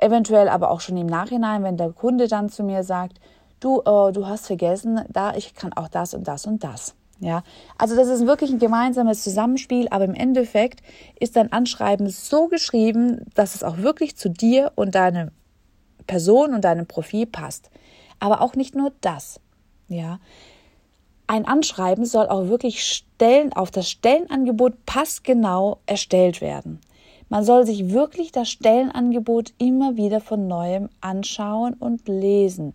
Eventuell 0.00 0.48
aber 0.48 0.70
auch 0.70 0.80
schon 0.80 0.96
im 0.96 1.06
Nachhinein, 1.06 1.62
wenn 1.62 1.76
der 1.76 1.90
Kunde 1.90 2.28
dann 2.28 2.48
zu 2.48 2.62
mir 2.62 2.82
sagt, 2.82 3.20
du, 3.60 3.80
äh, 3.80 4.12
du 4.12 4.26
hast 4.26 4.46
vergessen, 4.46 5.00
da 5.08 5.34
ich 5.34 5.54
kann 5.54 5.72
auch 5.72 5.88
das 5.88 6.14
und 6.14 6.28
das 6.28 6.46
und 6.46 6.64
das. 6.64 6.94
Ja, 7.20 7.42
also 7.78 7.94
das 7.94 8.08
ist 8.08 8.26
wirklich 8.26 8.50
ein 8.50 8.58
gemeinsames 8.58 9.22
Zusammenspiel, 9.22 9.86
aber 9.90 10.04
im 10.04 10.14
Endeffekt 10.14 10.82
ist 11.18 11.36
dein 11.36 11.52
Anschreiben 11.52 12.08
so 12.10 12.48
geschrieben, 12.48 13.24
dass 13.34 13.54
es 13.54 13.62
auch 13.62 13.78
wirklich 13.78 14.16
zu 14.16 14.28
dir 14.28 14.72
und 14.74 14.94
deiner 14.94 15.30
Person 16.06 16.54
und 16.54 16.64
deinem 16.64 16.86
Profil 16.86 17.26
passt. 17.26 17.70
Aber 18.18 18.40
auch 18.40 18.56
nicht 18.56 18.74
nur 18.74 18.92
das. 19.00 19.40
Ja, 19.88 20.18
ein 21.26 21.46
Anschreiben 21.46 22.04
soll 22.04 22.26
auch 22.26 22.48
wirklich 22.48 22.84
Stellen 22.84 23.52
auf 23.52 23.70
das 23.70 23.88
Stellenangebot 23.88 24.84
passgenau 24.84 25.78
erstellt 25.86 26.40
werden. 26.40 26.80
Man 27.28 27.44
soll 27.44 27.66
sich 27.66 27.90
wirklich 27.90 28.32
das 28.32 28.50
Stellenangebot 28.50 29.54
immer 29.58 29.96
wieder 29.96 30.20
von 30.20 30.46
neuem 30.46 30.88
anschauen 31.00 31.74
und 31.74 32.06
lesen. 32.08 32.74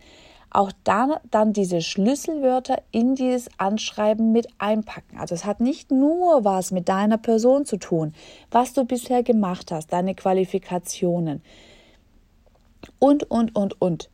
Auch 0.52 0.72
dann, 0.84 1.14
dann 1.30 1.54
diese 1.54 1.82
Schlüsselwörter 1.82 2.82
in 2.92 3.14
dieses 3.14 3.50
Anschreiben 3.58 4.32
mit 4.32 4.48
einpacken. 4.58 5.20
Also 5.20 5.36
es 5.36 5.46
hat 5.46 5.60
nicht 5.60 5.92
nur 5.92 6.44
was 6.44 6.72
mit 6.72 6.90
deiner 6.90 7.20
Person 7.20 7.66
zu 7.66 7.78
tun, 7.78 8.14
was 8.50 8.74
du 8.74 8.84
bisher 8.84 9.22
gemacht 9.22 9.72
hast, 9.72 9.94
deine 9.94 10.16
Qualifikationen 10.16 11.44
und, 12.98 13.30
und, 13.30 13.56
und, 13.56 13.80
und. 13.82 14.10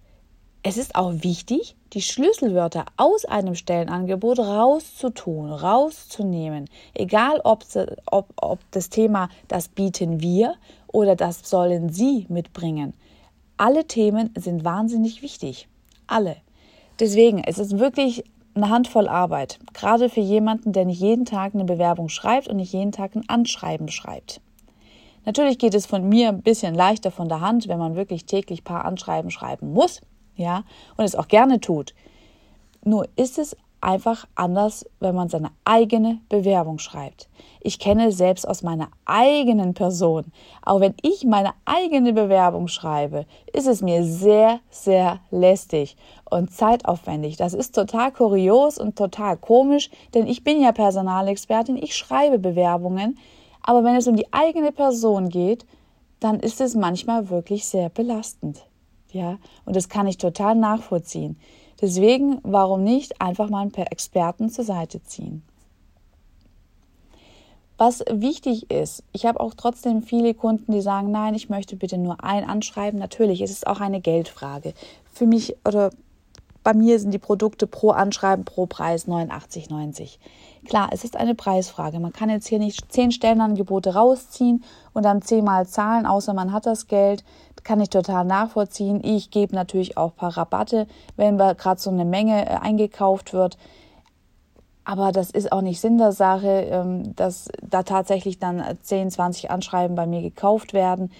Es 0.67 0.77
ist 0.77 0.95
auch 0.95 1.13
wichtig, 1.17 1.75
die 1.93 2.01
Schlüsselwörter 2.01 2.85
aus 2.97 3.23
einem 3.25 3.53
Stellenangebot 3.53 4.39
rauszutun, 4.39 5.51
rauszunehmen. 5.51 6.65
Egal, 6.95 7.39
ob, 7.43 7.63
ob, 8.07 8.33
ob 8.35 8.59
das 8.71 8.89
Thema 8.89 9.29
das 9.47 9.67
bieten 9.67 10.21
wir 10.21 10.55
oder 10.87 11.15
das 11.15 11.47
sollen 11.47 11.89
Sie 11.89 12.25
mitbringen. 12.29 12.95
Alle 13.57 13.85
Themen 13.85 14.33
sind 14.35 14.65
wahnsinnig 14.65 15.21
wichtig. 15.21 15.67
Alle. 16.07 16.37
Deswegen, 16.99 17.43
es 17.43 17.59
ist 17.59 17.77
wirklich 17.77 18.23
eine 18.55 18.71
Handvoll 18.71 19.07
Arbeit. 19.07 19.59
Gerade 19.75 20.09
für 20.09 20.21
jemanden, 20.21 20.73
der 20.73 20.85
nicht 20.85 20.99
jeden 20.99 21.25
Tag 21.25 21.53
eine 21.53 21.65
Bewerbung 21.65 22.09
schreibt 22.09 22.47
und 22.47 22.55
nicht 22.55 22.73
jeden 22.73 22.91
Tag 22.91 23.15
ein 23.15 23.29
Anschreiben 23.29 23.89
schreibt. 23.89 24.41
Natürlich 25.25 25.59
geht 25.59 25.75
es 25.75 25.85
von 25.85 26.09
mir 26.09 26.29
ein 26.29 26.41
bisschen 26.41 26.73
leichter 26.73 27.11
von 27.11 27.29
der 27.29 27.41
Hand, 27.41 27.67
wenn 27.67 27.77
man 27.77 27.95
wirklich 27.95 28.25
täglich 28.25 28.61
ein 28.61 28.63
paar 28.63 28.85
Anschreiben 28.85 29.29
schreiben 29.29 29.71
muss 29.71 30.01
ja, 30.35 30.63
und 30.97 31.05
es 31.05 31.15
auch 31.15 31.27
gerne 31.27 31.59
tut. 31.59 31.93
Nur 32.83 33.07
ist 33.15 33.39
es 33.39 33.55
einfach 33.85 34.25
anders, 34.33 34.85
wenn 34.99 35.13
man 35.13 35.29
seine 35.29 35.51
eigene 35.63 36.19
Bewerbung 36.27 36.79
schreibt. 36.79 37.29
Ich 37.61 37.77
kenne 37.77 38.11
selbst 38.11 38.47
aus 38.47 38.63
meiner 38.63 38.89
eigenen 39.05 39.75
Person, 39.75 40.25
auch 40.63 40.79
wenn 40.79 40.95
ich 41.03 41.23
meine 41.23 41.51
eigene 41.65 42.13
Bewerbung 42.13 42.67
schreibe, 42.67 43.25
ist 43.53 43.67
es 43.67 43.81
mir 43.81 44.03
sehr, 44.03 44.59
sehr 44.71 45.19
lästig 45.29 45.97
und 46.29 46.51
zeitaufwendig. 46.51 47.37
Das 47.37 47.53
ist 47.53 47.75
total 47.75 48.11
kurios 48.11 48.79
und 48.79 48.95
total 48.95 49.37
komisch, 49.37 49.91
denn 50.15 50.25
ich 50.25 50.43
bin 50.43 50.61
ja 50.61 50.71
Personalexpertin, 50.71 51.77
ich 51.77 51.95
schreibe 51.95 52.39
Bewerbungen, 52.39 53.19
aber 53.61 53.83
wenn 53.83 53.95
es 53.95 54.07
um 54.07 54.15
die 54.15 54.31
eigene 54.33 54.71
Person 54.71 55.29
geht, 55.29 55.65
dann 56.19 56.39
ist 56.39 56.59
es 56.59 56.75
manchmal 56.75 57.29
wirklich 57.29 57.65
sehr 57.65 57.89
belastend. 57.89 58.65
Ja, 59.15 59.37
und 59.63 59.77
das 59.77 59.87
kann 59.87 60.07
ich 60.07 60.17
total 60.17 60.55
nachvollziehen. 60.55 61.37
Deswegen, 61.81 62.39
warum 62.43 62.83
nicht 62.83 63.21
einfach 63.21 63.49
mal 63.49 63.61
ein 63.61 63.71
paar 63.71 63.89
Experten 63.89 64.49
zur 64.49 64.65
Seite 64.65 65.01
ziehen? 65.03 65.41
Was 67.77 68.03
wichtig 68.11 68.69
ist, 68.69 69.03
ich 69.13 69.25
habe 69.25 69.39
auch 69.39 69.53
trotzdem 69.53 70.01
viele 70.01 70.33
Kunden, 70.33 70.73
die 70.73 70.81
sagen, 70.81 71.11
nein, 71.11 71.33
ich 71.33 71.47
möchte 71.47 71.77
bitte 71.77 71.97
nur 71.97 72.25
ein 72.25 72.43
Anschreiben. 72.43 72.99
Natürlich 72.99 73.41
ist 73.41 73.51
es 73.51 73.63
auch 73.63 73.79
eine 73.79 74.01
Geldfrage. 74.01 74.73
Für 75.13 75.25
mich 75.25 75.55
oder 75.65 75.91
bei 76.65 76.73
mir 76.73 76.99
sind 76.99 77.11
die 77.11 77.19
Produkte 77.19 77.67
pro 77.67 77.91
Anschreiben 77.91 78.43
pro 78.43 78.65
Preis 78.65 79.07
89,90. 79.07 80.17
Klar, 80.67 80.89
es 80.91 81.03
ist 81.03 81.15
eine 81.15 81.35
Preisfrage. 81.35 81.99
Man 81.99 82.11
kann 82.11 82.29
jetzt 82.29 82.47
hier 82.47 82.59
nicht 82.59 82.91
zehn 82.91 83.11
Stellenangebote 83.11 83.93
rausziehen 83.93 84.63
und 84.91 85.03
dann 85.05 85.21
zehnmal 85.21 85.67
zahlen, 85.67 86.05
außer 86.05 86.33
man 86.33 86.51
hat 86.51 86.65
das 86.65 86.87
Geld. 86.87 87.23
Kann 87.65 87.81
ich 87.81 87.89
total 87.89 88.25
nachvollziehen. 88.25 89.03
Ich 89.03 89.31
gebe 89.31 89.55
natürlich 89.55 89.97
auch 89.97 90.11
ein 90.11 90.17
paar 90.17 90.37
Rabatte, 90.37 90.85
wenn 91.15 91.39
gerade 91.39 91.81
so 91.81 91.89
eine 91.89 92.05
Menge 92.05 92.45
äh, 92.45 92.57
eingekauft 92.57 93.33
wird. 93.33 93.57
Aber 94.83 95.11
das 95.11 95.31
ist 95.31 95.51
auch 95.51 95.61
nicht 95.61 95.81
Sinn 95.81 95.97
der 95.97 96.11
Sache, 96.11 96.67
ähm, 96.69 97.15
dass 97.15 97.49
da 97.67 97.81
tatsächlich 97.81 98.37
dann 98.37 98.63
10, 98.83 99.09
20 99.09 99.49
Anschreiben 99.49 99.95
bei 99.95 100.05
mir 100.05 100.21
gekauft 100.21 100.73
werden. 100.73 101.11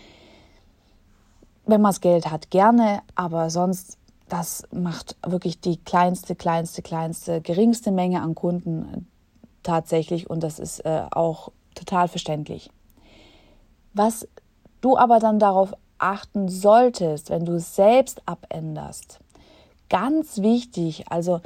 Wenn 1.65 1.81
man 1.81 1.89
das 1.89 1.99
Geld 1.99 2.29
hat, 2.29 2.51
gerne, 2.51 2.99
aber 3.15 3.49
sonst 3.49 3.97
das 4.29 4.67
macht 4.71 5.15
wirklich 5.25 5.62
die 5.62 5.77
kleinste, 5.77 6.36
kleinste, 6.36 6.84
kleinste, 6.84 7.41
geringste 7.41 7.91
Menge 7.91 8.21
an 8.21 8.36
Kunden 8.36 9.08
tatsächlich 9.63 10.29
und 10.29 10.43
das 10.43 10.60
ist 10.60 10.86
äh, 10.86 11.05
auch 11.10 11.51
total 11.73 12.08
verständlich. 12.08 12.69
Was 13.95 14.27
du 14.81 14.95
aber 14.95 15.17
dann 15.17 15.39
darauf 15.39 15.73
achten 15.97 16.49
solltest, 16.49 17.29
wenn 17.29 17.45
du 17.45 17.53
es 17.53 17.75
selbst 17.75 18.21
abänderst, 18.25 19.19
ganz 19.89 20.41
wichtig, 20.41 21.05
also 21.10 21.41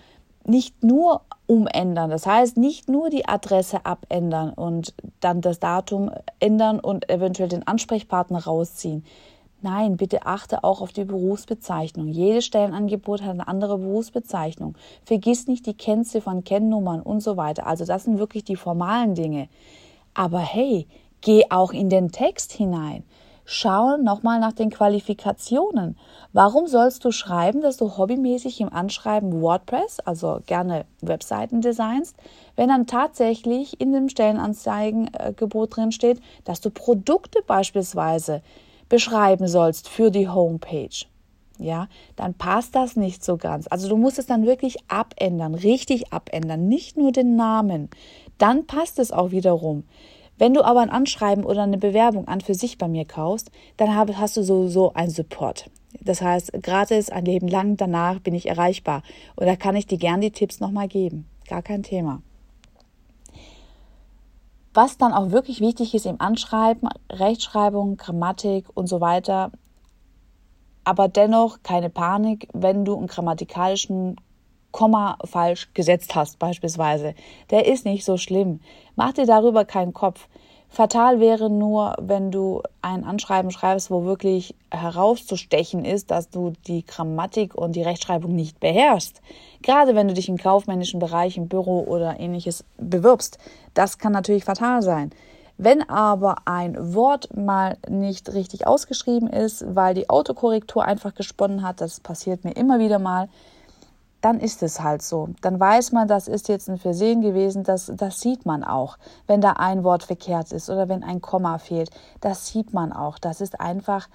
nicht 0.45 0.83
nur 0.83 1.21
umändern, 1.47 2.09
das 2.09 2.25
heißt 2.25 2.57
nicht 2.57 2.89
nur 2.89 3.09
die 3.09 3.27
Adresse 3.27 3.85
abändern 3.85 4.51
und 4.51 4.93
dann 5.19 5.41
das 5.41 5.59
Datum 5.59 6.11
ändern 6.39 6.79
und 6.79 7.09
eventuell 7.09 7.49
den 7.49 7.67
Ansprechpartner 7.67 8.43
rausziehen. 8.43 9.03
Nein, 9.61 9.97
bitte 9.97 10.25
achte 10.25 10.63
auch 10.63 10.81
auf 10.81 10.93
die 10.93 11.03
Berufsbezeichnung. 11.03 12.07
Jedes 12.07 12.45
Stellenangebot 12.45 13.21
hat 13.21 13.31
eine 13.31 13.47
andere 13.47 13.77
Berufsbezeichnung. 13.77 14.77
Vergiss 15.03 15.47
nicht 15.47 15.65
die 15.65 15.73
Kennziffern, 15.73 16.45
Kennnummern 16.45 17.01
und 17.01 17.21
so 17.21 17.35
weiter. 17.35 17.67
Also 17.67 17.83
das 17.83 18.05
sind 18.05 18.19
wirklich 18.19 18.45
die 18.45 18.55
formalen 18.55 19.15
Dinge. 19.15 19.49
Aber 20.13 20.39
hey, 20.39 20.87
geh 21.19 21.43
auch 21.49 21.73
in 21.73 21.89
den 21.89 22.11
Text 22.11 22.53
hinein. 22.53 23.03
Schau 23.51 23.97
nochmal 23.97 24.39
nach 24.39 24.53
den 24.53 24.69
Qualifikationen. 24.69 25.97
Warum 26.33 26.67
sollst 26.67 27.03
du 27.03 27.09
schreiben, 27.09 27.61
dass 27.61 27.77
du 27.77 27.97
hobbymäßig 27.97 28.61
im 28.61 28.71
Anschreiben 28.71 29.41
WordPress, 29.41 30.01
also 30.01 30.39
gerne 30.45 30.85
Webseiten 31.01 31.59
designst, 31.59 32.15
wenn 32.55 32.69
dann 32.69 32.85
tatsächlich 32.85 33.81
in 33.81 33.91
dem 33.91 34.07
Stellenanzeigengebot 34.07 35.75
drin 35.75 35.91
steht, 35.91 36.21
dass 36.43 36.61
du 36.61 36.69
Produkte 36.69 37.39
beispielsweise 37.41 38.43
beschreiben 38.87 39.47
sollst 39.47 39.89
für 39.89 40.11
die 40.11 40.29
Homepage, 40.29 41.07
ja, 41.57 41.87
dann 42.15 42.35
passt 42.35 42.75
das 42.75 42.97
nicht 42.97 43.25
so 43.25 43.37
ganz. 43.37 43.65
Also 43.67 43.89
du 43.89 43.97
musst 43.97 44.19
es 44.19 44.27
dann 44.27 44.45
wirklich 44.45 44.77
abändern, 44.89 45.55
richtig 45.55 46.13
abändern, 46.13 46.67
nicht 46.67 46.97
nur 46.97 47.11
den 47.11 47.35
Namen. 47.35 47.89
Dann 48.37 48.67
passt 48.67 48.99
es 48.99 49.11
auch 49.11 49.31
wiederum. 49.31 49.85
Wenn 50.39 50.53
du 50.53 50.63
aber 50.63 50.79
ein 50.79 50.89
Anschreiben 50.89 51.43
oder 51.43 51.63
eine 51.63 51.77
Bewerbung 51.77 52.27
an 52.29 52.39
für 52.39 52.55
sich 52.55 52.77
bei 52.77 52.87
mir 52.87 53.03
kaufst, 53.03 53.51
dann 53.75 53.95
hast 53.95 54.37
du 54.37 54.41
sowieso 54.41 54.93
einen 54.93 55.11
Support. 55.11 55.69
Das 55.99 56.21
heißt, 56.21 56.53
gratis 56.63 57.09
ein 57.09 57.25
Leben 57.25 57.49
lang, 57.49 57.75
danach 57.75 58.19
bin 58.19 58.33
ich 58.33 58.47
erreichbar. 58.47 59.03
Und 59.35 59.47
da 59.47 59.57
kann 59.57 59.75
ich 59.75 59.85
dir 59.85 59.97
gern 59.97 60.21
die 60.21 60.31
Tipps 60.31 60.61
nochmal 60.61 60.87
geben. 60.87 61.27
Gar 61.47 61.61
kein 61.61 61.83
Thema. 61.83 62.21
Was 64.73 64.97
dann 64.97 65.11
auch 65.11 65.31
wirklich 65.31 65.59
wichtig 65.59 65.93
ist 65.93 66.05
im 66.05 66.21
Anschreiben, 66.21 66.87
Rechtschreibung, 67.11 67.97
Grammatik 67.97 68.65
und 68.73 68.87
so 68.87 69.01
weiter. 69.01 69.51
Aber 70.85 71.09
dennoch 71.09 71.63
keine 71.63 71.89
Panik, 71.89 72.47
wenn 72.53 72.85
du 72.85 72.95
einen 72.95 73.07
grammatikalischen 73.07 74.15
Komma 74.71 75.17
falsch 75.25 75.69
gesetzt 75.73 76.15
hast, 76.15 76.39
beispielsweise. 76.39 77.15
Der 77.49 77.67
ist 77.67 77.85
nicht 77.85 78.05
so 78.05 78.17
schlimm. 78.17 78.59
Mach 78.95 79.13
dir 79.13 79.25
darüber 79.25 79.65
keinen 79.65 79.93
Kopf. 79.93 80.27
Fatal 80.71 81.19
wäre 81.19 81.49
nur, 81.49 81.95
wenn 81.99 82.29
du 82.29 82.61
ein 82.83 83.03
Anschreiben 83.03 83.49
schreibst, 83.49 83.89
wo 83.89 84.05
wirklich 84.05 84.55
herauszustechen 84.69 85.83
ist, 85.83 86.11
dass 86.11 86.29
du 86.29 86.53
die 86.67 86.85
Grammatik 86.85 87.55
und 87.55 87.75
die 87.75 87.81
Rechtschreibung 87.81 88.35
nicht 88.35 88.59
beherrschst. 88.59 89.21
Gerade 89.63 89.95
wenn 89.95 90.07
du 90.07 90.13
dich 90.13 90.29
im 90.29 90.37
kaufmännischen 90.37 90.99
Bereich, 90.99 91.37
im 91.37 91.47
Büro 91.47 91.81
oder 91.81 92.19
ähnliches 92.19 92.63
bewirbst. 92.77 93.39
Das 93.73 93.97
kann 93.97 94.13
natürlich 94.13 94.45
fatal 94.45 94.83
sein. 94.83 95.09
Wenn 95.57 95.89
aber 95.89 96.35
ein 96.45 96.93
Wort 96.93 97.35
mal 97.35 97.77
nicht 97.89 98.31
richtig 98.31 98.65
ausgeschrieben 98.65 99.27
ist, 99.27 99.65
weil 99.75 99.95
die 99.95 100.09
Autokorrektur 100.09 100.85
einfach 100.85 101.15
gesponnen 101.15 101.63
hat, 101.63 101.81
das 101.81 101.99
passiert 101.99 102.45
mir 102.45 102.51
immer 102.51 102.79
wieder 102.79 102.99
mal, 102.99 103.27
dann 104.21 104.39
ist 104.39 104.63
es 104.63 104.81
halt 104.81 105.01
so. 105.01 105.29
Dann 105.41 105.59
weiß 105.59 105.91
man, 105.91 106.07
das 106.07 106.27
ist 106.27 106.49
jetzt 106.49 106.69
ein 106.69 106.77
Versehen 106.77 107.21
gewesen, 107.21 107.63
das, 107.63 107.91
das 107.95 108.19
sieht 108.19 108.45
man 108.45 108.63
auch, 108.63 108.97
wenn 109.27 109.41
da 109.41 109.53
ein 109.53 109.83
Wort 109.83 110.03
verkehrt 110.03 110.51
ist 110.51 110.69
oder 110.69 110.89
wenn 110.89 111.03
ein 111.03 111.21
Komma 111.21 111.57
fehlt. 111.57 111.89
Das 112.19 112.47
sieht 112.47 112.73
man 112.73 112.91
auch. 112.91 113.17
Das 113.17 113.39
ist 113.41 113.59
einfach, 113.59 114.09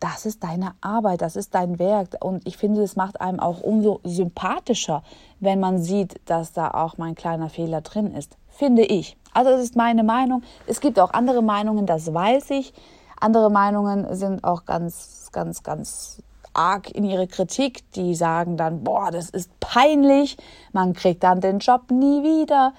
das 0.00 0.26
ist 0.26 0.42
deine 0.42 0.72
Arbeit, 0.80 1.20
das 1.20 1.36
ist 1.36 1.54
dein 1.54 1.78
Werk. 1.78 2.16
Und 2.20 2.46
ich 2.46 2.56
finde, 2.56 2.82
es 2.82 2.96
macht 2.96 3.20
einem 3.20 3.40
auch 3.40 3.60
umso 3.60 4.00
sympathischer, 4.04 5.02
wenn 5.40 5.60
man 5.60 5.78
sieht, 5.78 6.20
dass 6.26 6.52
da 6.52 6.70
auch 6.70 6.96
mal 6.96 7.06
ein 7.06 7.14
kleiner 7.14 7.50
Fehler 7.50 7.82
drin 7.82 8.12
ist. 8.12 8.36
Finde 8.48 8.84
ich. 8.84 9.18
Also, 9.34 9.50
das 9.50 9.60
ist 9.60 9.76
meine 9.76 10.02
Meinung. 10.02 10.42
Es 10.66 10.80
gibt 10.80 10.98
auch 10.98 11.12
andere 11.12 11.42
Meinungen, 11.42 11.84
das 11.84 12.12
weiß 12.12 12.50
ich. 12.50 12.72
Andere 13.20 13.50
Meinungen 13.50 14.14
sind 14.14 14.44
auch 14.44 14.64
ganz, 14.64 15.28
ganz, 15.32 15.62
ganz 15.62 16.22
arg 16.56 16.90
in 16.90 17.04
ihre 17.04 17.26
Kritik. 17.26 17.90
Die 17.92 18.14
sagen 18.14 18.56
dann, 18.56 18.84
boah, 18.84 19.10
das 19.10 19.30
ist 19.30 19.50
peinlich, 19.60 20.36
man 20.72 20.92
kriegt 20.92 21.22
dann 21.22 21.40
den 21.40 21.58
Job 21.58 21.90
nie 21.90 22.22
wieder. 22.22 22.72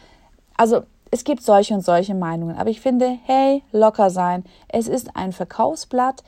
Also 0.56 0.84
es 1.12 1.24
gibt 1.24 1.44
solche 1.44 1.74
und 1.74 1.82
solche 1.82 2.16
Meinungen. 2.16 2.58
Aber 2.58 2.70
ich 2.70 2.82
finde, 2.82 3.18
hey, 3.24 3.64
locker 3.72 4.10
sein. 4.10 4.44
Es 4.68 4.88
ist 4.88 5.16
ein 5.16 5.32
Verkaufsblatt 5.32 6.24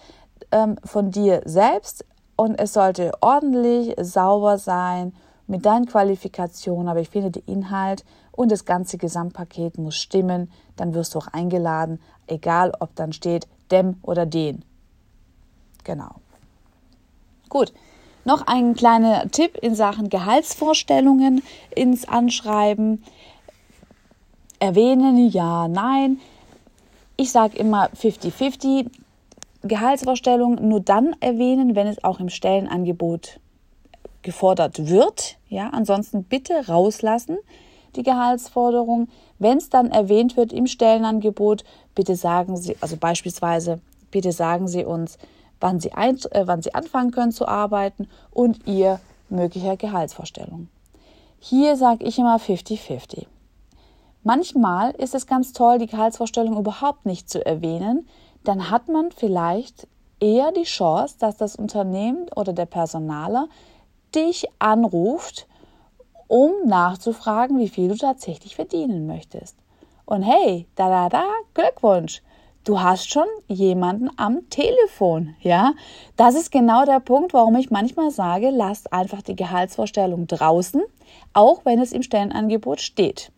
ähm, 0.52 0.78
von 0.84 1.12
dir 1.12 1.42
selbst 1.46 2.06
und 2.36 2.56
es 2.56 2.74
sollte 2.74 3.12
ordentlich, 3.22 3.96
sauber 4.00 4.58
sein 4.58 5.14
mit 5.48 5.66
deinen 5.66 5.88
Qualifikationen. 5.88 6.88
Aber 6.88 7.02
ich 7.02 7.10
finde, 7.10 7.32
der 7.32 7.48
Inhalt 7.48 8.06
und 8.32 8.52
das 8.52 8.64
ganze 8.64 8.98
Gesamtpaket 8.98 9.78
muss 9.78 9.98
stimmen. 9.98 10.50
Dann 10.78 10.94
wirst 10.94 11.14
du 11.14 11.20
auch 11.20 11.28
eingeladen, 11.28 12.00
egal 12.28 12.72
ob 12.80 12.96
dann 12.96 13.12
steht 13.12 13.48
dem 13.72 13.98
oder 14.02 14.26
den. 14.26 14.64
Genau. 15.84 16.16
Gut. 17.50 17.74
Noch 18.26 18.46
ein 18.48 18.76
kleiner 18.76 19.30
Tipp 19.30 19.58
in 19.58 19.76
Sachen 19.76 20.10
Gehaltsvorstellungen 20.10 21.42
ins 21.76 22.08
Anschreiben. 22.08 23.04
Erwähnen, 24.60 25.30
ja, 25.30 25.68
nein. 25.68 26.20
Ich 27.18 27.32
sage 27.32 27.58
immer 27.58 27.90
50-50. 27.90 28.88
Gehaltsvorstellungen 29.64 30.70
nur 30.70 30.80
dann 30.80 31.16
erwähnen, 31.20 31.76
wenn 31.76 31.88
es 31.88 32.04
auch 32.04 32.20
im 32.20 32.30
Stellenangebot 32.30 33.40
gefordert 34.22 34.88
wird. 34.88 35.38
Ja, 35.48 35.70
ansonsten 35.70 36.24
bitte 36.24 36.68
rauslassen 36.68 37.38
die 37.96 38.04
Gehaltsforderung. 38.04 39.10
Wenn 39.40 39.58
es 39.58 39.70
dann 39.70 39.92
erwähnt 39.92 40.38
wird 40.38 40.54
im 40.54 40.68
Stellenangebot, 40.68 41.64
bitte 41.96 42.16
sagen 42.16 42.58
Sie, 42.58 42.76
also 42.82 42.98
beispielsweise, 42.98 43.80
bitte 44.12 44.32
sagen 44.32 44.68
Sie 44.68 44.86
uns, 44.86 45.18
wann 45.60 45.80
sie, 45.80 45.94
ein, 45.94 46.18
äh, 46.32 46.44
wann 46.46 46.62
sie 46.62 46.74
anfangen 46.74 47.12
können 47.12 47.32
zu 47.32 47.48
arbeiten 47.48 48.08
und 48.32 48.68
ihr 48.68 49.00
möglicher 49.30 49.78
Gehaltsvorstellung. 49.78 50.68
Hier 51.40 51.76
sage 51.76 52.06
ich 52.06 52.20
immer 52.20 52.38
50-50. 52.38 53.28
Manchmal 54.24 54.92
ist 54.92 55.16
es 55.16 55.28
ganz 55.28 55.54
toll, 55.54 55.78
die 55.78 55.88
Gehaltsvorstellung 55.88 56.58
überhaupt 56.58 57.06
nicht 57.06 57.30
zu 57.30 57.46
erwähnen. 57.46 58.08
Dann 58.44 58.70
hat 58.70 58.90
man 58.90 59.12
vielleicht 59.12 59.88
eher 60.20 60.52
die 60.52 60.64
Chance, 60.64 61.16
dass 61.20 61.38
das 61.38 61.56
Unternehmen 61.56 62.28
oder 62.36 62.52
der 62.52 62.66
Personaler 62.66 63.48
dich 64.14 64.48
anruft, 64.60 65.48
um 66.28 66.52
nachzufragen, 66.66 67.58
wie 67.60 67.70
viel 67.70 67.88
du 67.88 67.96
tatsächlich 67.96 68.56
verdienen 68.56 69.08
möchtest. 69.08 69.56
Und 70.06 70.24
hey, 70.24 70.68
da 70.76 70.90
da 70.90 71.10
da, 71.10 71.26
Glückwunsch! 71.54 72.22
Du 72.70 72.80
hast 72.80 73.10
schon 73.10 73.26
jemanden 73.48 74.12
am 74.18 74.48
Telefon, 74.52 75.36
ja? 75.42 75.74
Das 76.18 76.36
ist 76.36 76.52
genau 76.52 76.86
der 76.86 77.00
Punkt, 77.00 77.34
warum 77.34 77.56
ich 77.56 77.72
manchmal 77.72 78.12
sage, 78.12 78.52
lasst 78.52 78.94
einfach 78.94 79.24
die 79.24 79.36
Gehaltsvorstellung 79.36 80.28
draußen, 80.28 80.84
auch 81.34 81.66
wenn 81.66 81.82
es 81.82 81.92
im 81.92 82.04
Stellenangebot 82.04 82.80
steht. 82.80 83.32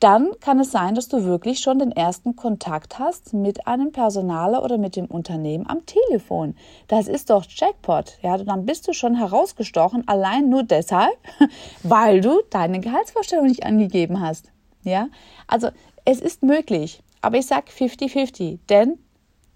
Dann 0.00 0.32
kann 0.40 0.60
es 0.60 0.70
sein, 0.70 0.94
dass 0.94 1.08
du 1.08 1.24
wirklich 1.24 1.60
schon 1.60 1.78
den 1.78 1.92
ersten 1.92 2.36
Kontakt 2.36 2.98
hast 2.98 3.32
mit 3.32 3.66
einem 3.66 3.92
Personaler 3.92 4.62
oder 4.62 4.76
mit 4.76 4.96
dem 4.96 5.06
Unternehmen 5.06 5.66
am 5.66 5.86
Telefon. 5.86 6.54
Das 6.88 7.08
ist 7.08 7.30
doch 7.30 7.46
Jackpot. 7.48 8.18
Ja, 8.20 8.36
dann 8.36 8.66
bist 8.66 8.86
du 8.86 8.92
schon 8.92 9.14
herausgestochen, 9.14 10.06
allein 10.06 10.50
nur 10.50 10.62
deshalb, 10.62 11.16
weil 11.82 12.20
du 12.20 12.42
deine 12.50 12.80
Gehaltsvorstellung 12.80 13.46
nicht 13.46 13.64
angegeben 13.64 14.20
hast. 14.20 14.52
Ja, 14.82 15.08
also 15.46 15.70
es 16.04 16.20
ist 16.20 16.42
möglich. 16.42 17.02
Aber 17.26 17.38
ich 17.38 17.46
sage 17.46 17.72
50-50, 17.72 18.60
denn 18.68 19.00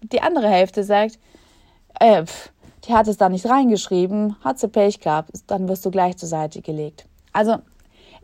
die 0.01 0.21
andere 0.21 0.49
Hälfte 0.49 0.83
sagt, 0.83 1.17
äh, 2.01 2.25
pff, 2.25 2.51
die 2.83 2.93
hat 2.93 3.07
es 3.07 3.15
da 3.15 3.29
nicht 3.29 3.45
reingeschrieben, 3.45 4.35
hat 4.43 4.59
sie 4.59 4.67
Pech 4.67 4.99
gehabt, 4.99 5.31
dann 5.47 5.69
wirst 5.69 5.85
du 5.85 5.89
gleich 5.89 6.17
zur 6.17 6.27
Seite 6.27 6.61
gelegt. 6.61 7.05
Also 7.31 7.59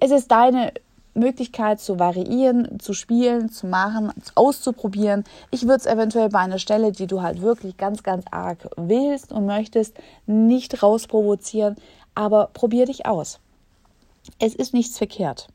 es 0.02 0.12
ist 0.12 0.30
deine 0.34 0.74
Möglichkeit 1.14 1.80
zu 1.80 1.98
variieren, 1.98 2.78
zu 2.82 2.92
spielen, 2.92 3.48
zu 3.48 3.68
machen, 3.68 4.12
auszuprobieren. 4.36 5.24
Ich 5.50 5.62
würde 5.62 5.78
es 5.78 5.86
eventuell 5.86 6.28
bei 6.28 6.40
einer 6.40 6.60
Stelle, 6.60 6.92
die 6.92 7.08
du 7.08 7.22
halt 7.22 7.42
wirklich 7.42 7.78
ganz, 7.78 8.04
ganz 8.04 8.26
arg 8.30 8.68
willst 8.76 9.32
und 9.32 9.46
möchtest, 9.46 9.96
nicht 10.26 10.84
rausprovozieren, 10.84 11.78
aber 12.16 12.50
probier 12.52 12.86
dich 12.86 13.06
aus. 13.06 13.40
Es 14.40 14.54
ist 14.54 14.74
nichts 14.74 14.98
verkehrt. 14.98 15.48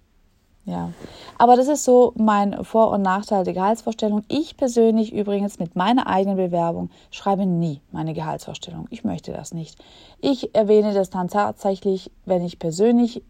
Ja, 0.65 0.93
aber 1.39 1.57
das 1.57 1.67
ist 1.67 1.85
so 1.85 2.13
mein 2.17 2.63
Vor- 2.65 2.91
und 2.91 3.03
Nachteil 3.03 3.43
der 3.43 3.53
Gehaltsvorstellung. 3.53 4.23
Ich 4.29 4.57
persönlich 4.57 5.13
übrigens 5.13 5.59
mit 5.59 5.75
meiner 5.75 6.07
eigenen 6.07 6.37
Bewerbung 6.37 6.91
schreibe 7.11 7.47
nie 7.47 7.81
meine 7.91 8.15
Gehaltsvorstellung. 8.15 8.87
Ich 8.91 9.03
möchte 9.03 9.33
das 9.33 9.53
nicht. 9.53 9.77
Ich 10.21 10.55
erwähne 10.55 10.95
das 10.95 11.11
dann 11.11 11.27
tatsächlich, 11.27 12.13
wenn 12.27 12.45
ich 12.45 12.61
persönlich 12.61 13.25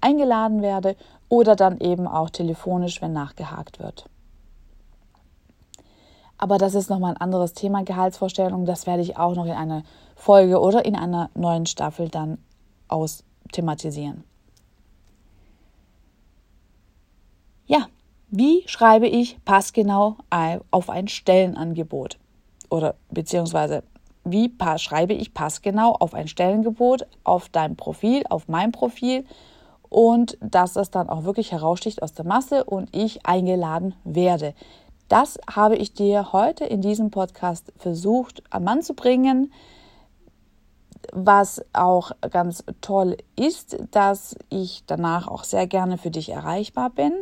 eingeladen 0.00 0.62
werde 0.62 0.96
oder 1.28 1.54
dann 1.54 1.80
eben 1.80 2.06
auch 2.06 2.30
telefonisch, 2.30 3.02
wenn 3.02 3.12
nachgehakt 3.12 3.78
wird. 3.78 4.06
Aber 6.38 6.56
das 6.56 6.74
ist 6.74 6.88
nochmal 6.88 7.12
ein 7.12 7.20
anderes 7.20 7.52
Thema, 7.52 7.84
Gehaltsvorstellung. 7.84 8.64
Das 8.64 8.86
werde 8.86 9.02
ich 9.02 9.18
auch 9.18 9.34
noch 9.34 9.44
in 9.44 9.52
einer 9.52 9.82
Folge 10.16 10.58
oder 10.58 10.86
in 10.86 10.96
einer 10.96 11.28
neuen 11.34 11.66
Staffel 11.66 12.08
dann 12.08 12.38
austhematisieren. 12.88 14.24
Ja, 17.70 17.86
wie 18.30 18.64
schreibe 18.66 19.06
ich 19.06 19.38
passgenau 19.44 20.16
auf 20.72 20.90
ein 20.90 21.06
Stellenangebot? 21.06 22.18
Oder 22.68 22.96
beziehungsweise 23.12 23.84
wie 24.24 24.52
schreibe 24.78 25.12
ich 25.12 25.34
passgenau 25.34 25.92
auf 25.92 26.12
ein 26.12 26.26
Stellengebot, 26.26 27.06
auf 27.22 27.48
dein 27.48 27.76
Profil, 27.76 28.24
auf 28.28 28.48
mein 28.48 28.72
Profil 28.72 29.24
und 29.88 30.36
dass 30.40 30.74
es 30.74 30.90
dann 30.90 31.08
auch 31.08 31.22
wirklich 31.22 31.52
heraussticht 31.52 32.02
aus 32.02 32.12
der 32.12 32.24
Masse 32.24 32.64
und 32.64 32.88
ich 32.90 33.24
eingeladen 33.24 33.94
werde. 34.02 34.54
Das 35.06 35.38
habe 35.48 35.76
ich 35.76 35.94
dir 35.94 36.32
heute 36.32 36.64
in 36.64 36.80
diesem 36.80 37.12
Podcast 37.12 37.72
versucht 37.76 38.42
am 38.50 38.64
Mann 38.64 38.82
zu 38.82 38.94
bringen. 38.94 39.52
Was 41.12 41.64
auch 41.72 42.10
ganz 42.32 42.64
toll 42.80 43.16
ist, 43.36 43.76
dass 43.92 44.34
ich 44.48 44.82
danach 44.88 45.28
auch 45.28 45.44
sehr 45.44 45.68
gerne 45.68 45.98
für 45.98 46.10
dich 46.10 46.30
erreichbar 46.30 46.90
bin 46.90 47.12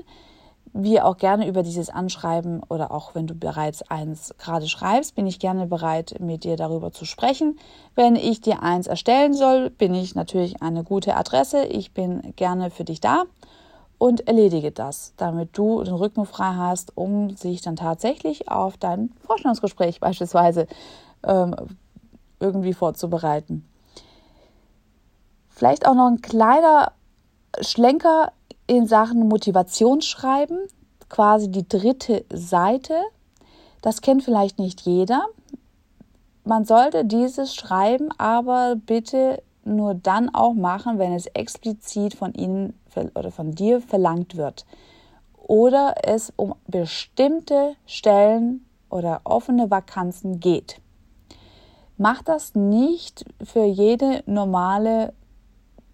wir 0.73 1.07
auch 1.07 1.17
gerne 1.17 1.49
über 1.49 1.63
dieses 1.63 1.91
Anschreiben 1.91 2.63
oder 2.69 2.91
auch 2.91 3.15
wenn 3.15 3.27
du 3.27 3.35
bereits 3.35 3.83
eins 3.83 4.35
gerade 4.39 4.69
schreibst, 4.69 5.15
bin 5.15 5.27
ich 5.27 5.39
gerne 5.39 5.67
bereit, 5.67 6.17
mit 6.21 6.45
dir 6.45 6.57
darüber 6.57 6.93
zu 6.93 7.05
sprechen. 7.05 7.59
Wenn 7.95 8.17
ich 8.17 8.41
dir 8.41 8.63
eins 8.63 8.87
erstellen 8.87 9.35
soll, 9.35 9.71
bin 9.71 9.95
ich 9.95 10.15
natürlich 10.15 10.63
eine 10.63 10.85
gute 10.85 11.17
Adresse. 11.17 11.65
Ich 11.65 11.93
bin 11.93 12.35
gerne 12.37 12.71
für 12.71 12.85
dich 12.85 13.01
da 13.01 13.25
und 13.99 14.27
erledige 14.29 14.71
das, 14.71 15.13
damit 15.17 15.57
du 15.59 15.83
den 15.83 15.95
Rücken 15.95 16.25
frei 16.25 16.55
hast, 16.57 16.97
um 16.97 17.37
sich 17.37 17.61
dann 17.61 17.77
tatsächlich 17.77 18.49
auf 18.49 18.77
dein 18.77 19.13
Vorstellungsgespräch 19.27 20.01
beispielsweise 20.01 20.67
ähm, 21.25 21.55
irgendwie 22.41 22.73
vorzubereiten. 22.73 23.69
Vielleicht 25.49 25.87
auch 25.87 25.95
noch 25.95 26.07
ein 26.07 26.23
kleiner 26.23 26.93
Schlenker 27.61 28.33
in 28.69 28.87
Sachen 28.87 29.27
Motivationsschreiben, 29.29 30.59
quasi 31.09 31.51
die 31.51 31.69
dritte 31.69 32.25
Seite. 32.33 32.95
Das 33.83 34.03
kennt 34.03 34.23
vielleicht 34.23 34.59
nicht 34.59 34.83
jeder. 34.83 35.27
Man 36.45 36.65
sollte 36.65 37.05
dieses 37.05 37.55
Schreiben 37.55 38.11
aber 38.19 38.77
bitte 38.77 39.43
nur 39.65 39.95
dann 39.95 40.35
auch 40.35 40.55
machen, 40.55 40.99
wenn 40.99 41.13
es 41.13 41.27
explizit 41.27 42.15
von 42.15 42.33
Ihnen 42.35 42.79
oder 43.15 43.31
von 43.31 43.53
dir 43.53 43.81
verlangt 43.81 44.37
wird. 44.37 44.65
Oder 45.37 45.95
es 46.03 46.33
um 46.37 46.55
bestimmte 46.67 47.75
Stellen 47.87 48.67
oder 48.91 49.23
offene 49.25 49.71
Vakanzen 49.71 50.41
geht. 50.41 50.81
Mach 51.97 52.23
das 52.23 52.55
nicht 52.55 53.25
für 53.43 53.65
jede 53.65 54.23
normale 54.27 55.13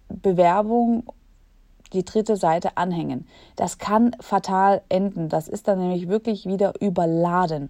Bewerbung 0.09 1.03
die 1.93 2.05
dritte 2.05 2.37
Seite 2.37 2.77
anhängen. 2.77 3.27
Das 3.55 3.77
kann 3.77 4.15
fatal 4.19 4.81
enden. 4.89 5.29
Das 5.29 5.47
ist 5.47 5.67
dann 5.67 5.79
nämlich 5.79 6.07
wirklich 6.07 6.45
wieder 6.45 6.73
überladen. 6.81 7.69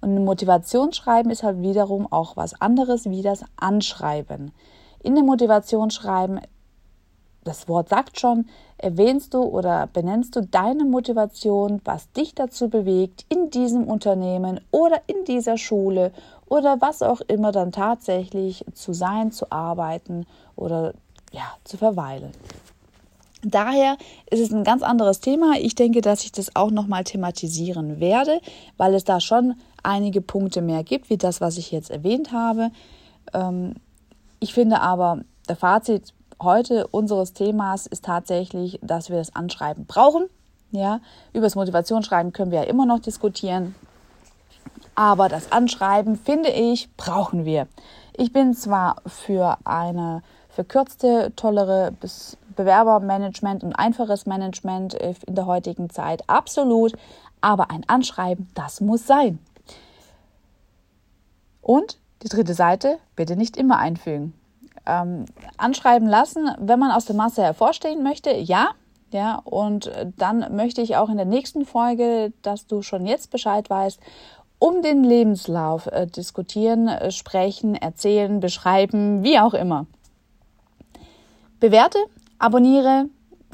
Und 0.00 0.14
ein 0.14 0.24
Motivationsschreiben 0.24 1.30
ist 1.30 1.42
halt 1.42 1.62
wiederum 1.62 2.10
auch 2.10 2.36
was 2.36 2.60
anderes 2.60 3.06
wie 3.06 3.22
das 3.22 3.44
Anschreiben. 3.56 4.52
In 5.02 5.14
dem 5.14 5.26
Motivationsschreiben, 5.26 6.40
das 7.44 7.68
Wort 7.68 7.88
sagt 7.88 8.18
schon, 8.18 8.46
erwähnst 8.76 9.34
du 9.34 9.42
oder 9.42 9.86
benennst 9.86 10.36
du 10.36 10.42
deine 10.42 10.84
Motivation, 10.84 11.80
was 11.84 12.10
dich 12.12 12.34
dazu 12.34 12.68
bewegt, 12.68 13.24
in 13.28 13.50
diesem 13.50 13.84
Unternehmen 13.84 14.60
oder 14.70 15.00
in 15.06 15.24
dieser 15.24 15.56
Schule 15.56 16.12
oder 16.48 16.80
was 16.80 17.02
auch 17.02 17.20
immer 17.22 17.52
dann 17.52 17.72
tatsächlich 17.72 18.64
zu 18.74 18.92
sein, 18.92 19.32
zu 19.32 19.50
arbeiten 19.50 20.26
oder 20.56 20.92
ja, 21.32 21.44
zu 21.64 21.76
verweilen. 21.76 22.32
Daher 23.42 23.96
ist 24.30 24.40
es 24.40 24.52
ein 24.52 24.64
ganz 24.64 24.82
anderes 24.82 25.20
Thema. 25.20 25.54
Ich 25.58 25.74
denke, 25.74 26.00
dass 26.00 26.24
ich 26.24 26.32
das 26.32 26.56
auch 26.56 26.70
nochmal 26.70 27.04
thematisieren 27.04 28.00
werde, 28.00 28.40
weil 28.76 28.94
es 28.94 29.04
da 29.04 29.20
schon 29.20 29.54
einige 29.82 30.20
Punkte 30.20 30.62
mehr 30.62 30.82
gibt, 30.82 31.10
wie 31.10 31.18
das, 31.18 31.40
was 31.40 31.58
ich 31.58 31.70
jetzt 31.70 31.90
erwähnt 31.90 32.32
habe. 32.32 32.70
Ähm, 33.34 33.74
ich 34.40 34.54
finde 34.54 34.80
aber, 34.80 35.20
der 35.48 35.56
Fazit 35.56 36.14
heute 36.42 36.86
unseres 36.88 37.32
Themas 37.32 37.86
ist 37.86 38.04
tatsächlich, 38.04 38.78
dass 38.82 39.10
wir 39.10 39.16
das 39.18 39.34
Anschreiben 39.34 39.86
brauchen. 39.86 40.28
Ja, 40.72 41.00
über 41.32 41.46
das 41.46 41.54
Motivationsschreiben 41.54 42.32
können 42.32 42.50
wir 42.50 42.62
ja 42.62 42.68
immer 42.68 42.86
noch 42.86 42.98
diskutieren. 42.98 43.74
Aber 44.94 45.28
das 45.28 45.52
Anschreiben, 45.52 46.16
finde 46.16 46.48
ich, 46.48 46.88
brauchen 46.96 47.44
wir. 47.44 47.68
Ich 48.14 48.32
bin 48.32 48.54
zwar 48.54 48.96
für 49.06 49.58
eine 49.64 50.22
verkürzte, 50.48 51.32
tollere 51.36 51.92
bis 52.00 52.36
Bewerbermanagement 52.56 53.62
und 53.62 53.74
einfaches 53.74 54.26
Management 54.26 54.94
in 54.94 55.34
der 55.34 55.46
heutigen 55.46 55.90
Zeit 55.90 56.28
absolut, 56.28 56.92
aber 57.40 57.70
ein 57.70 57.84
Anschreiben, 57.86 58.48
das 58.54 58.80
muss 58.80 59.06
sein. 59.06 59.38
Und 61.60 61.98
die 62.22 62.28
dritte 62.28 62.54
Seite 62.54 62.98
bitte 63.14 63.36
nicht 63.36 63.56
immer 63.56 63.78
einfügen. 63.78 64.32
Ähm, 64.86 65.26
anschreiben 65.56 66.08
lassen, 66.08 66.48
wenn 66.58 66.78
man 66.78 66.90
aus 66.92 67.04
der 67.04 67.16
Masse 67.16 67.42
hervorstehen 67.42 68.02
möchte, 68.02 68.34
ja. 68.34 68.70
Ja, 69.12 69.40
und 69.44 69.90
dann 70.16 70.56
möchte 70.56 70.82
ich 70.82 70.96
auch 70.96 71.08
in 71.08 71.16
der 71.16 71.26
nächsten 71.26 71.64
Folge, 71.64 72.32
dass 72.42 72.66
du 72.66 72.82
schon 72.82 73.06
jetzt 73.06 73.30
Bescheid 73.30 73.70
weißt, 73.70 74.00
um 74.58 74.82
den 74.82 75.04
Lebenslauf 75.04 75.86
äh, 75.86 76.06
diskutieren, 76.06 76.88
äh, 76.88 77.10
sprechen, 77.10 77.74
erzählen, 77.74 78.40
beschreiben, 78.40 79.22
wie 79.22 79.38
auch 79.38 79.54
immer. 79.54 79.86
Bewerte 81.60 81.98
abonniere, 82.38 83.08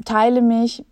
teile 0.05 0.41
mich, 0.41 0.85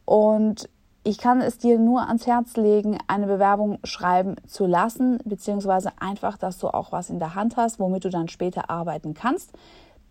Und 0.05 0.69
ich 1.05 1.19
kann 1.19 1.41
es 1.41 1.59
dir 1.59 1.79
nur 1.79 2.07
ans 2.07 2.27
Herz 2.27 2.57
legen, 2.57 2.99
eine 3.07 3.27
Bewerbung 3.27 3.79
schreiben 3.85 4.37
zu 4.47 4.67
lassen, 4.67 5.19
beziehungsweise 5.25 5.93
einfach, 6.01 6.37
dass 6.37 6.59
du 6.59 6.69
auch 6.69 6.93
was 6.93 7.11
in 7.11 7.19
der 7.19 7.35
Hand 7.35 7.57
hast, 7.57 7.79
womit 7.79 8.05
du 8.05 8.11
dann 8.11 8.29
später 8.29 8.69
arbeiten 8.69 9.15
kannst. 9.15 9.53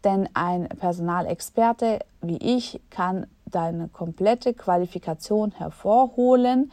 Denn 0.04 0.30
ein 0.34 0.68
Personalexperte 0.70 2.00
wie 2.22 2.38
ich 2.38 2.82
kann 2.90 3.28
deine 3.46 3.88
komplette 3.90 4.54
Qualifikation 4.54 5.52
hervorholen 5.52 6.72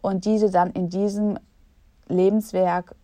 und 0.00 0.24
diese 0.24 0.50
dann 0.50 0.70
in 0.72 0.88
diesem 0.88 1.38
Lebenswerk 2.08 2.94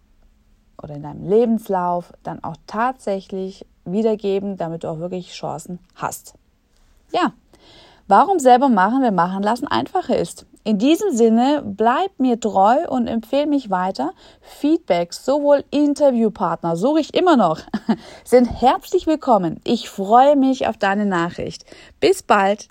oder 0.82 0.94
in 0.94 1.02
deinem 1.02 1.28
Lebenslauf 1.28 2.12
dann 2.22 2.42
auch 2.42 2.56
tatsächlich 2.66 3.66
wiedergeben, 3.84 4.56
damit 4.56 4.84
du 4.84 4.88
auch 4.88 4.98
wirklich 4.98 5.32
Chancen 5.32 5.78
hast. 5.94 6.34
Ja, 7.12 7.32
warum 8.08 8.38
selber 8.38 8.68
machen, 8.68 9.02
wenn 9.02 9.14
machen 9.14 9.42
lassen 9.42 9.68
einfacher 9.68 10.16
ist? 10.16 10.46
In 10.64 10.78
diesem 10.78 11.16
Sinne, 11.16 11.62
bleib 11.64 12.18
mir 12.18 12.38
treu 12.40 12.86
und 12.88 13.06
empfehle 13.06 13.46
mich 13.46 13.70
weiter. 13.70 14.12
Feedbacks, 14.42 15.24
sowohl 15.24 15.64
Interviewpartner, 15.70 16.76
suche 16.76 17.00
ich 17.00 17.14
immer 17.14 17.36
noch, 17.36 17.60
sind 18.24 18.46
herzlich 18.46 19.06
willkommen. 19.06 19.60
Ich 19.64 19.88
freue 19.88 20.36
mich 20.36 20.66
auf 20.66 20.76
deine 20.76 21.06
Nachricht. 21.06 21.64
Bis 22.00 22.22
bald. 22.22 22.68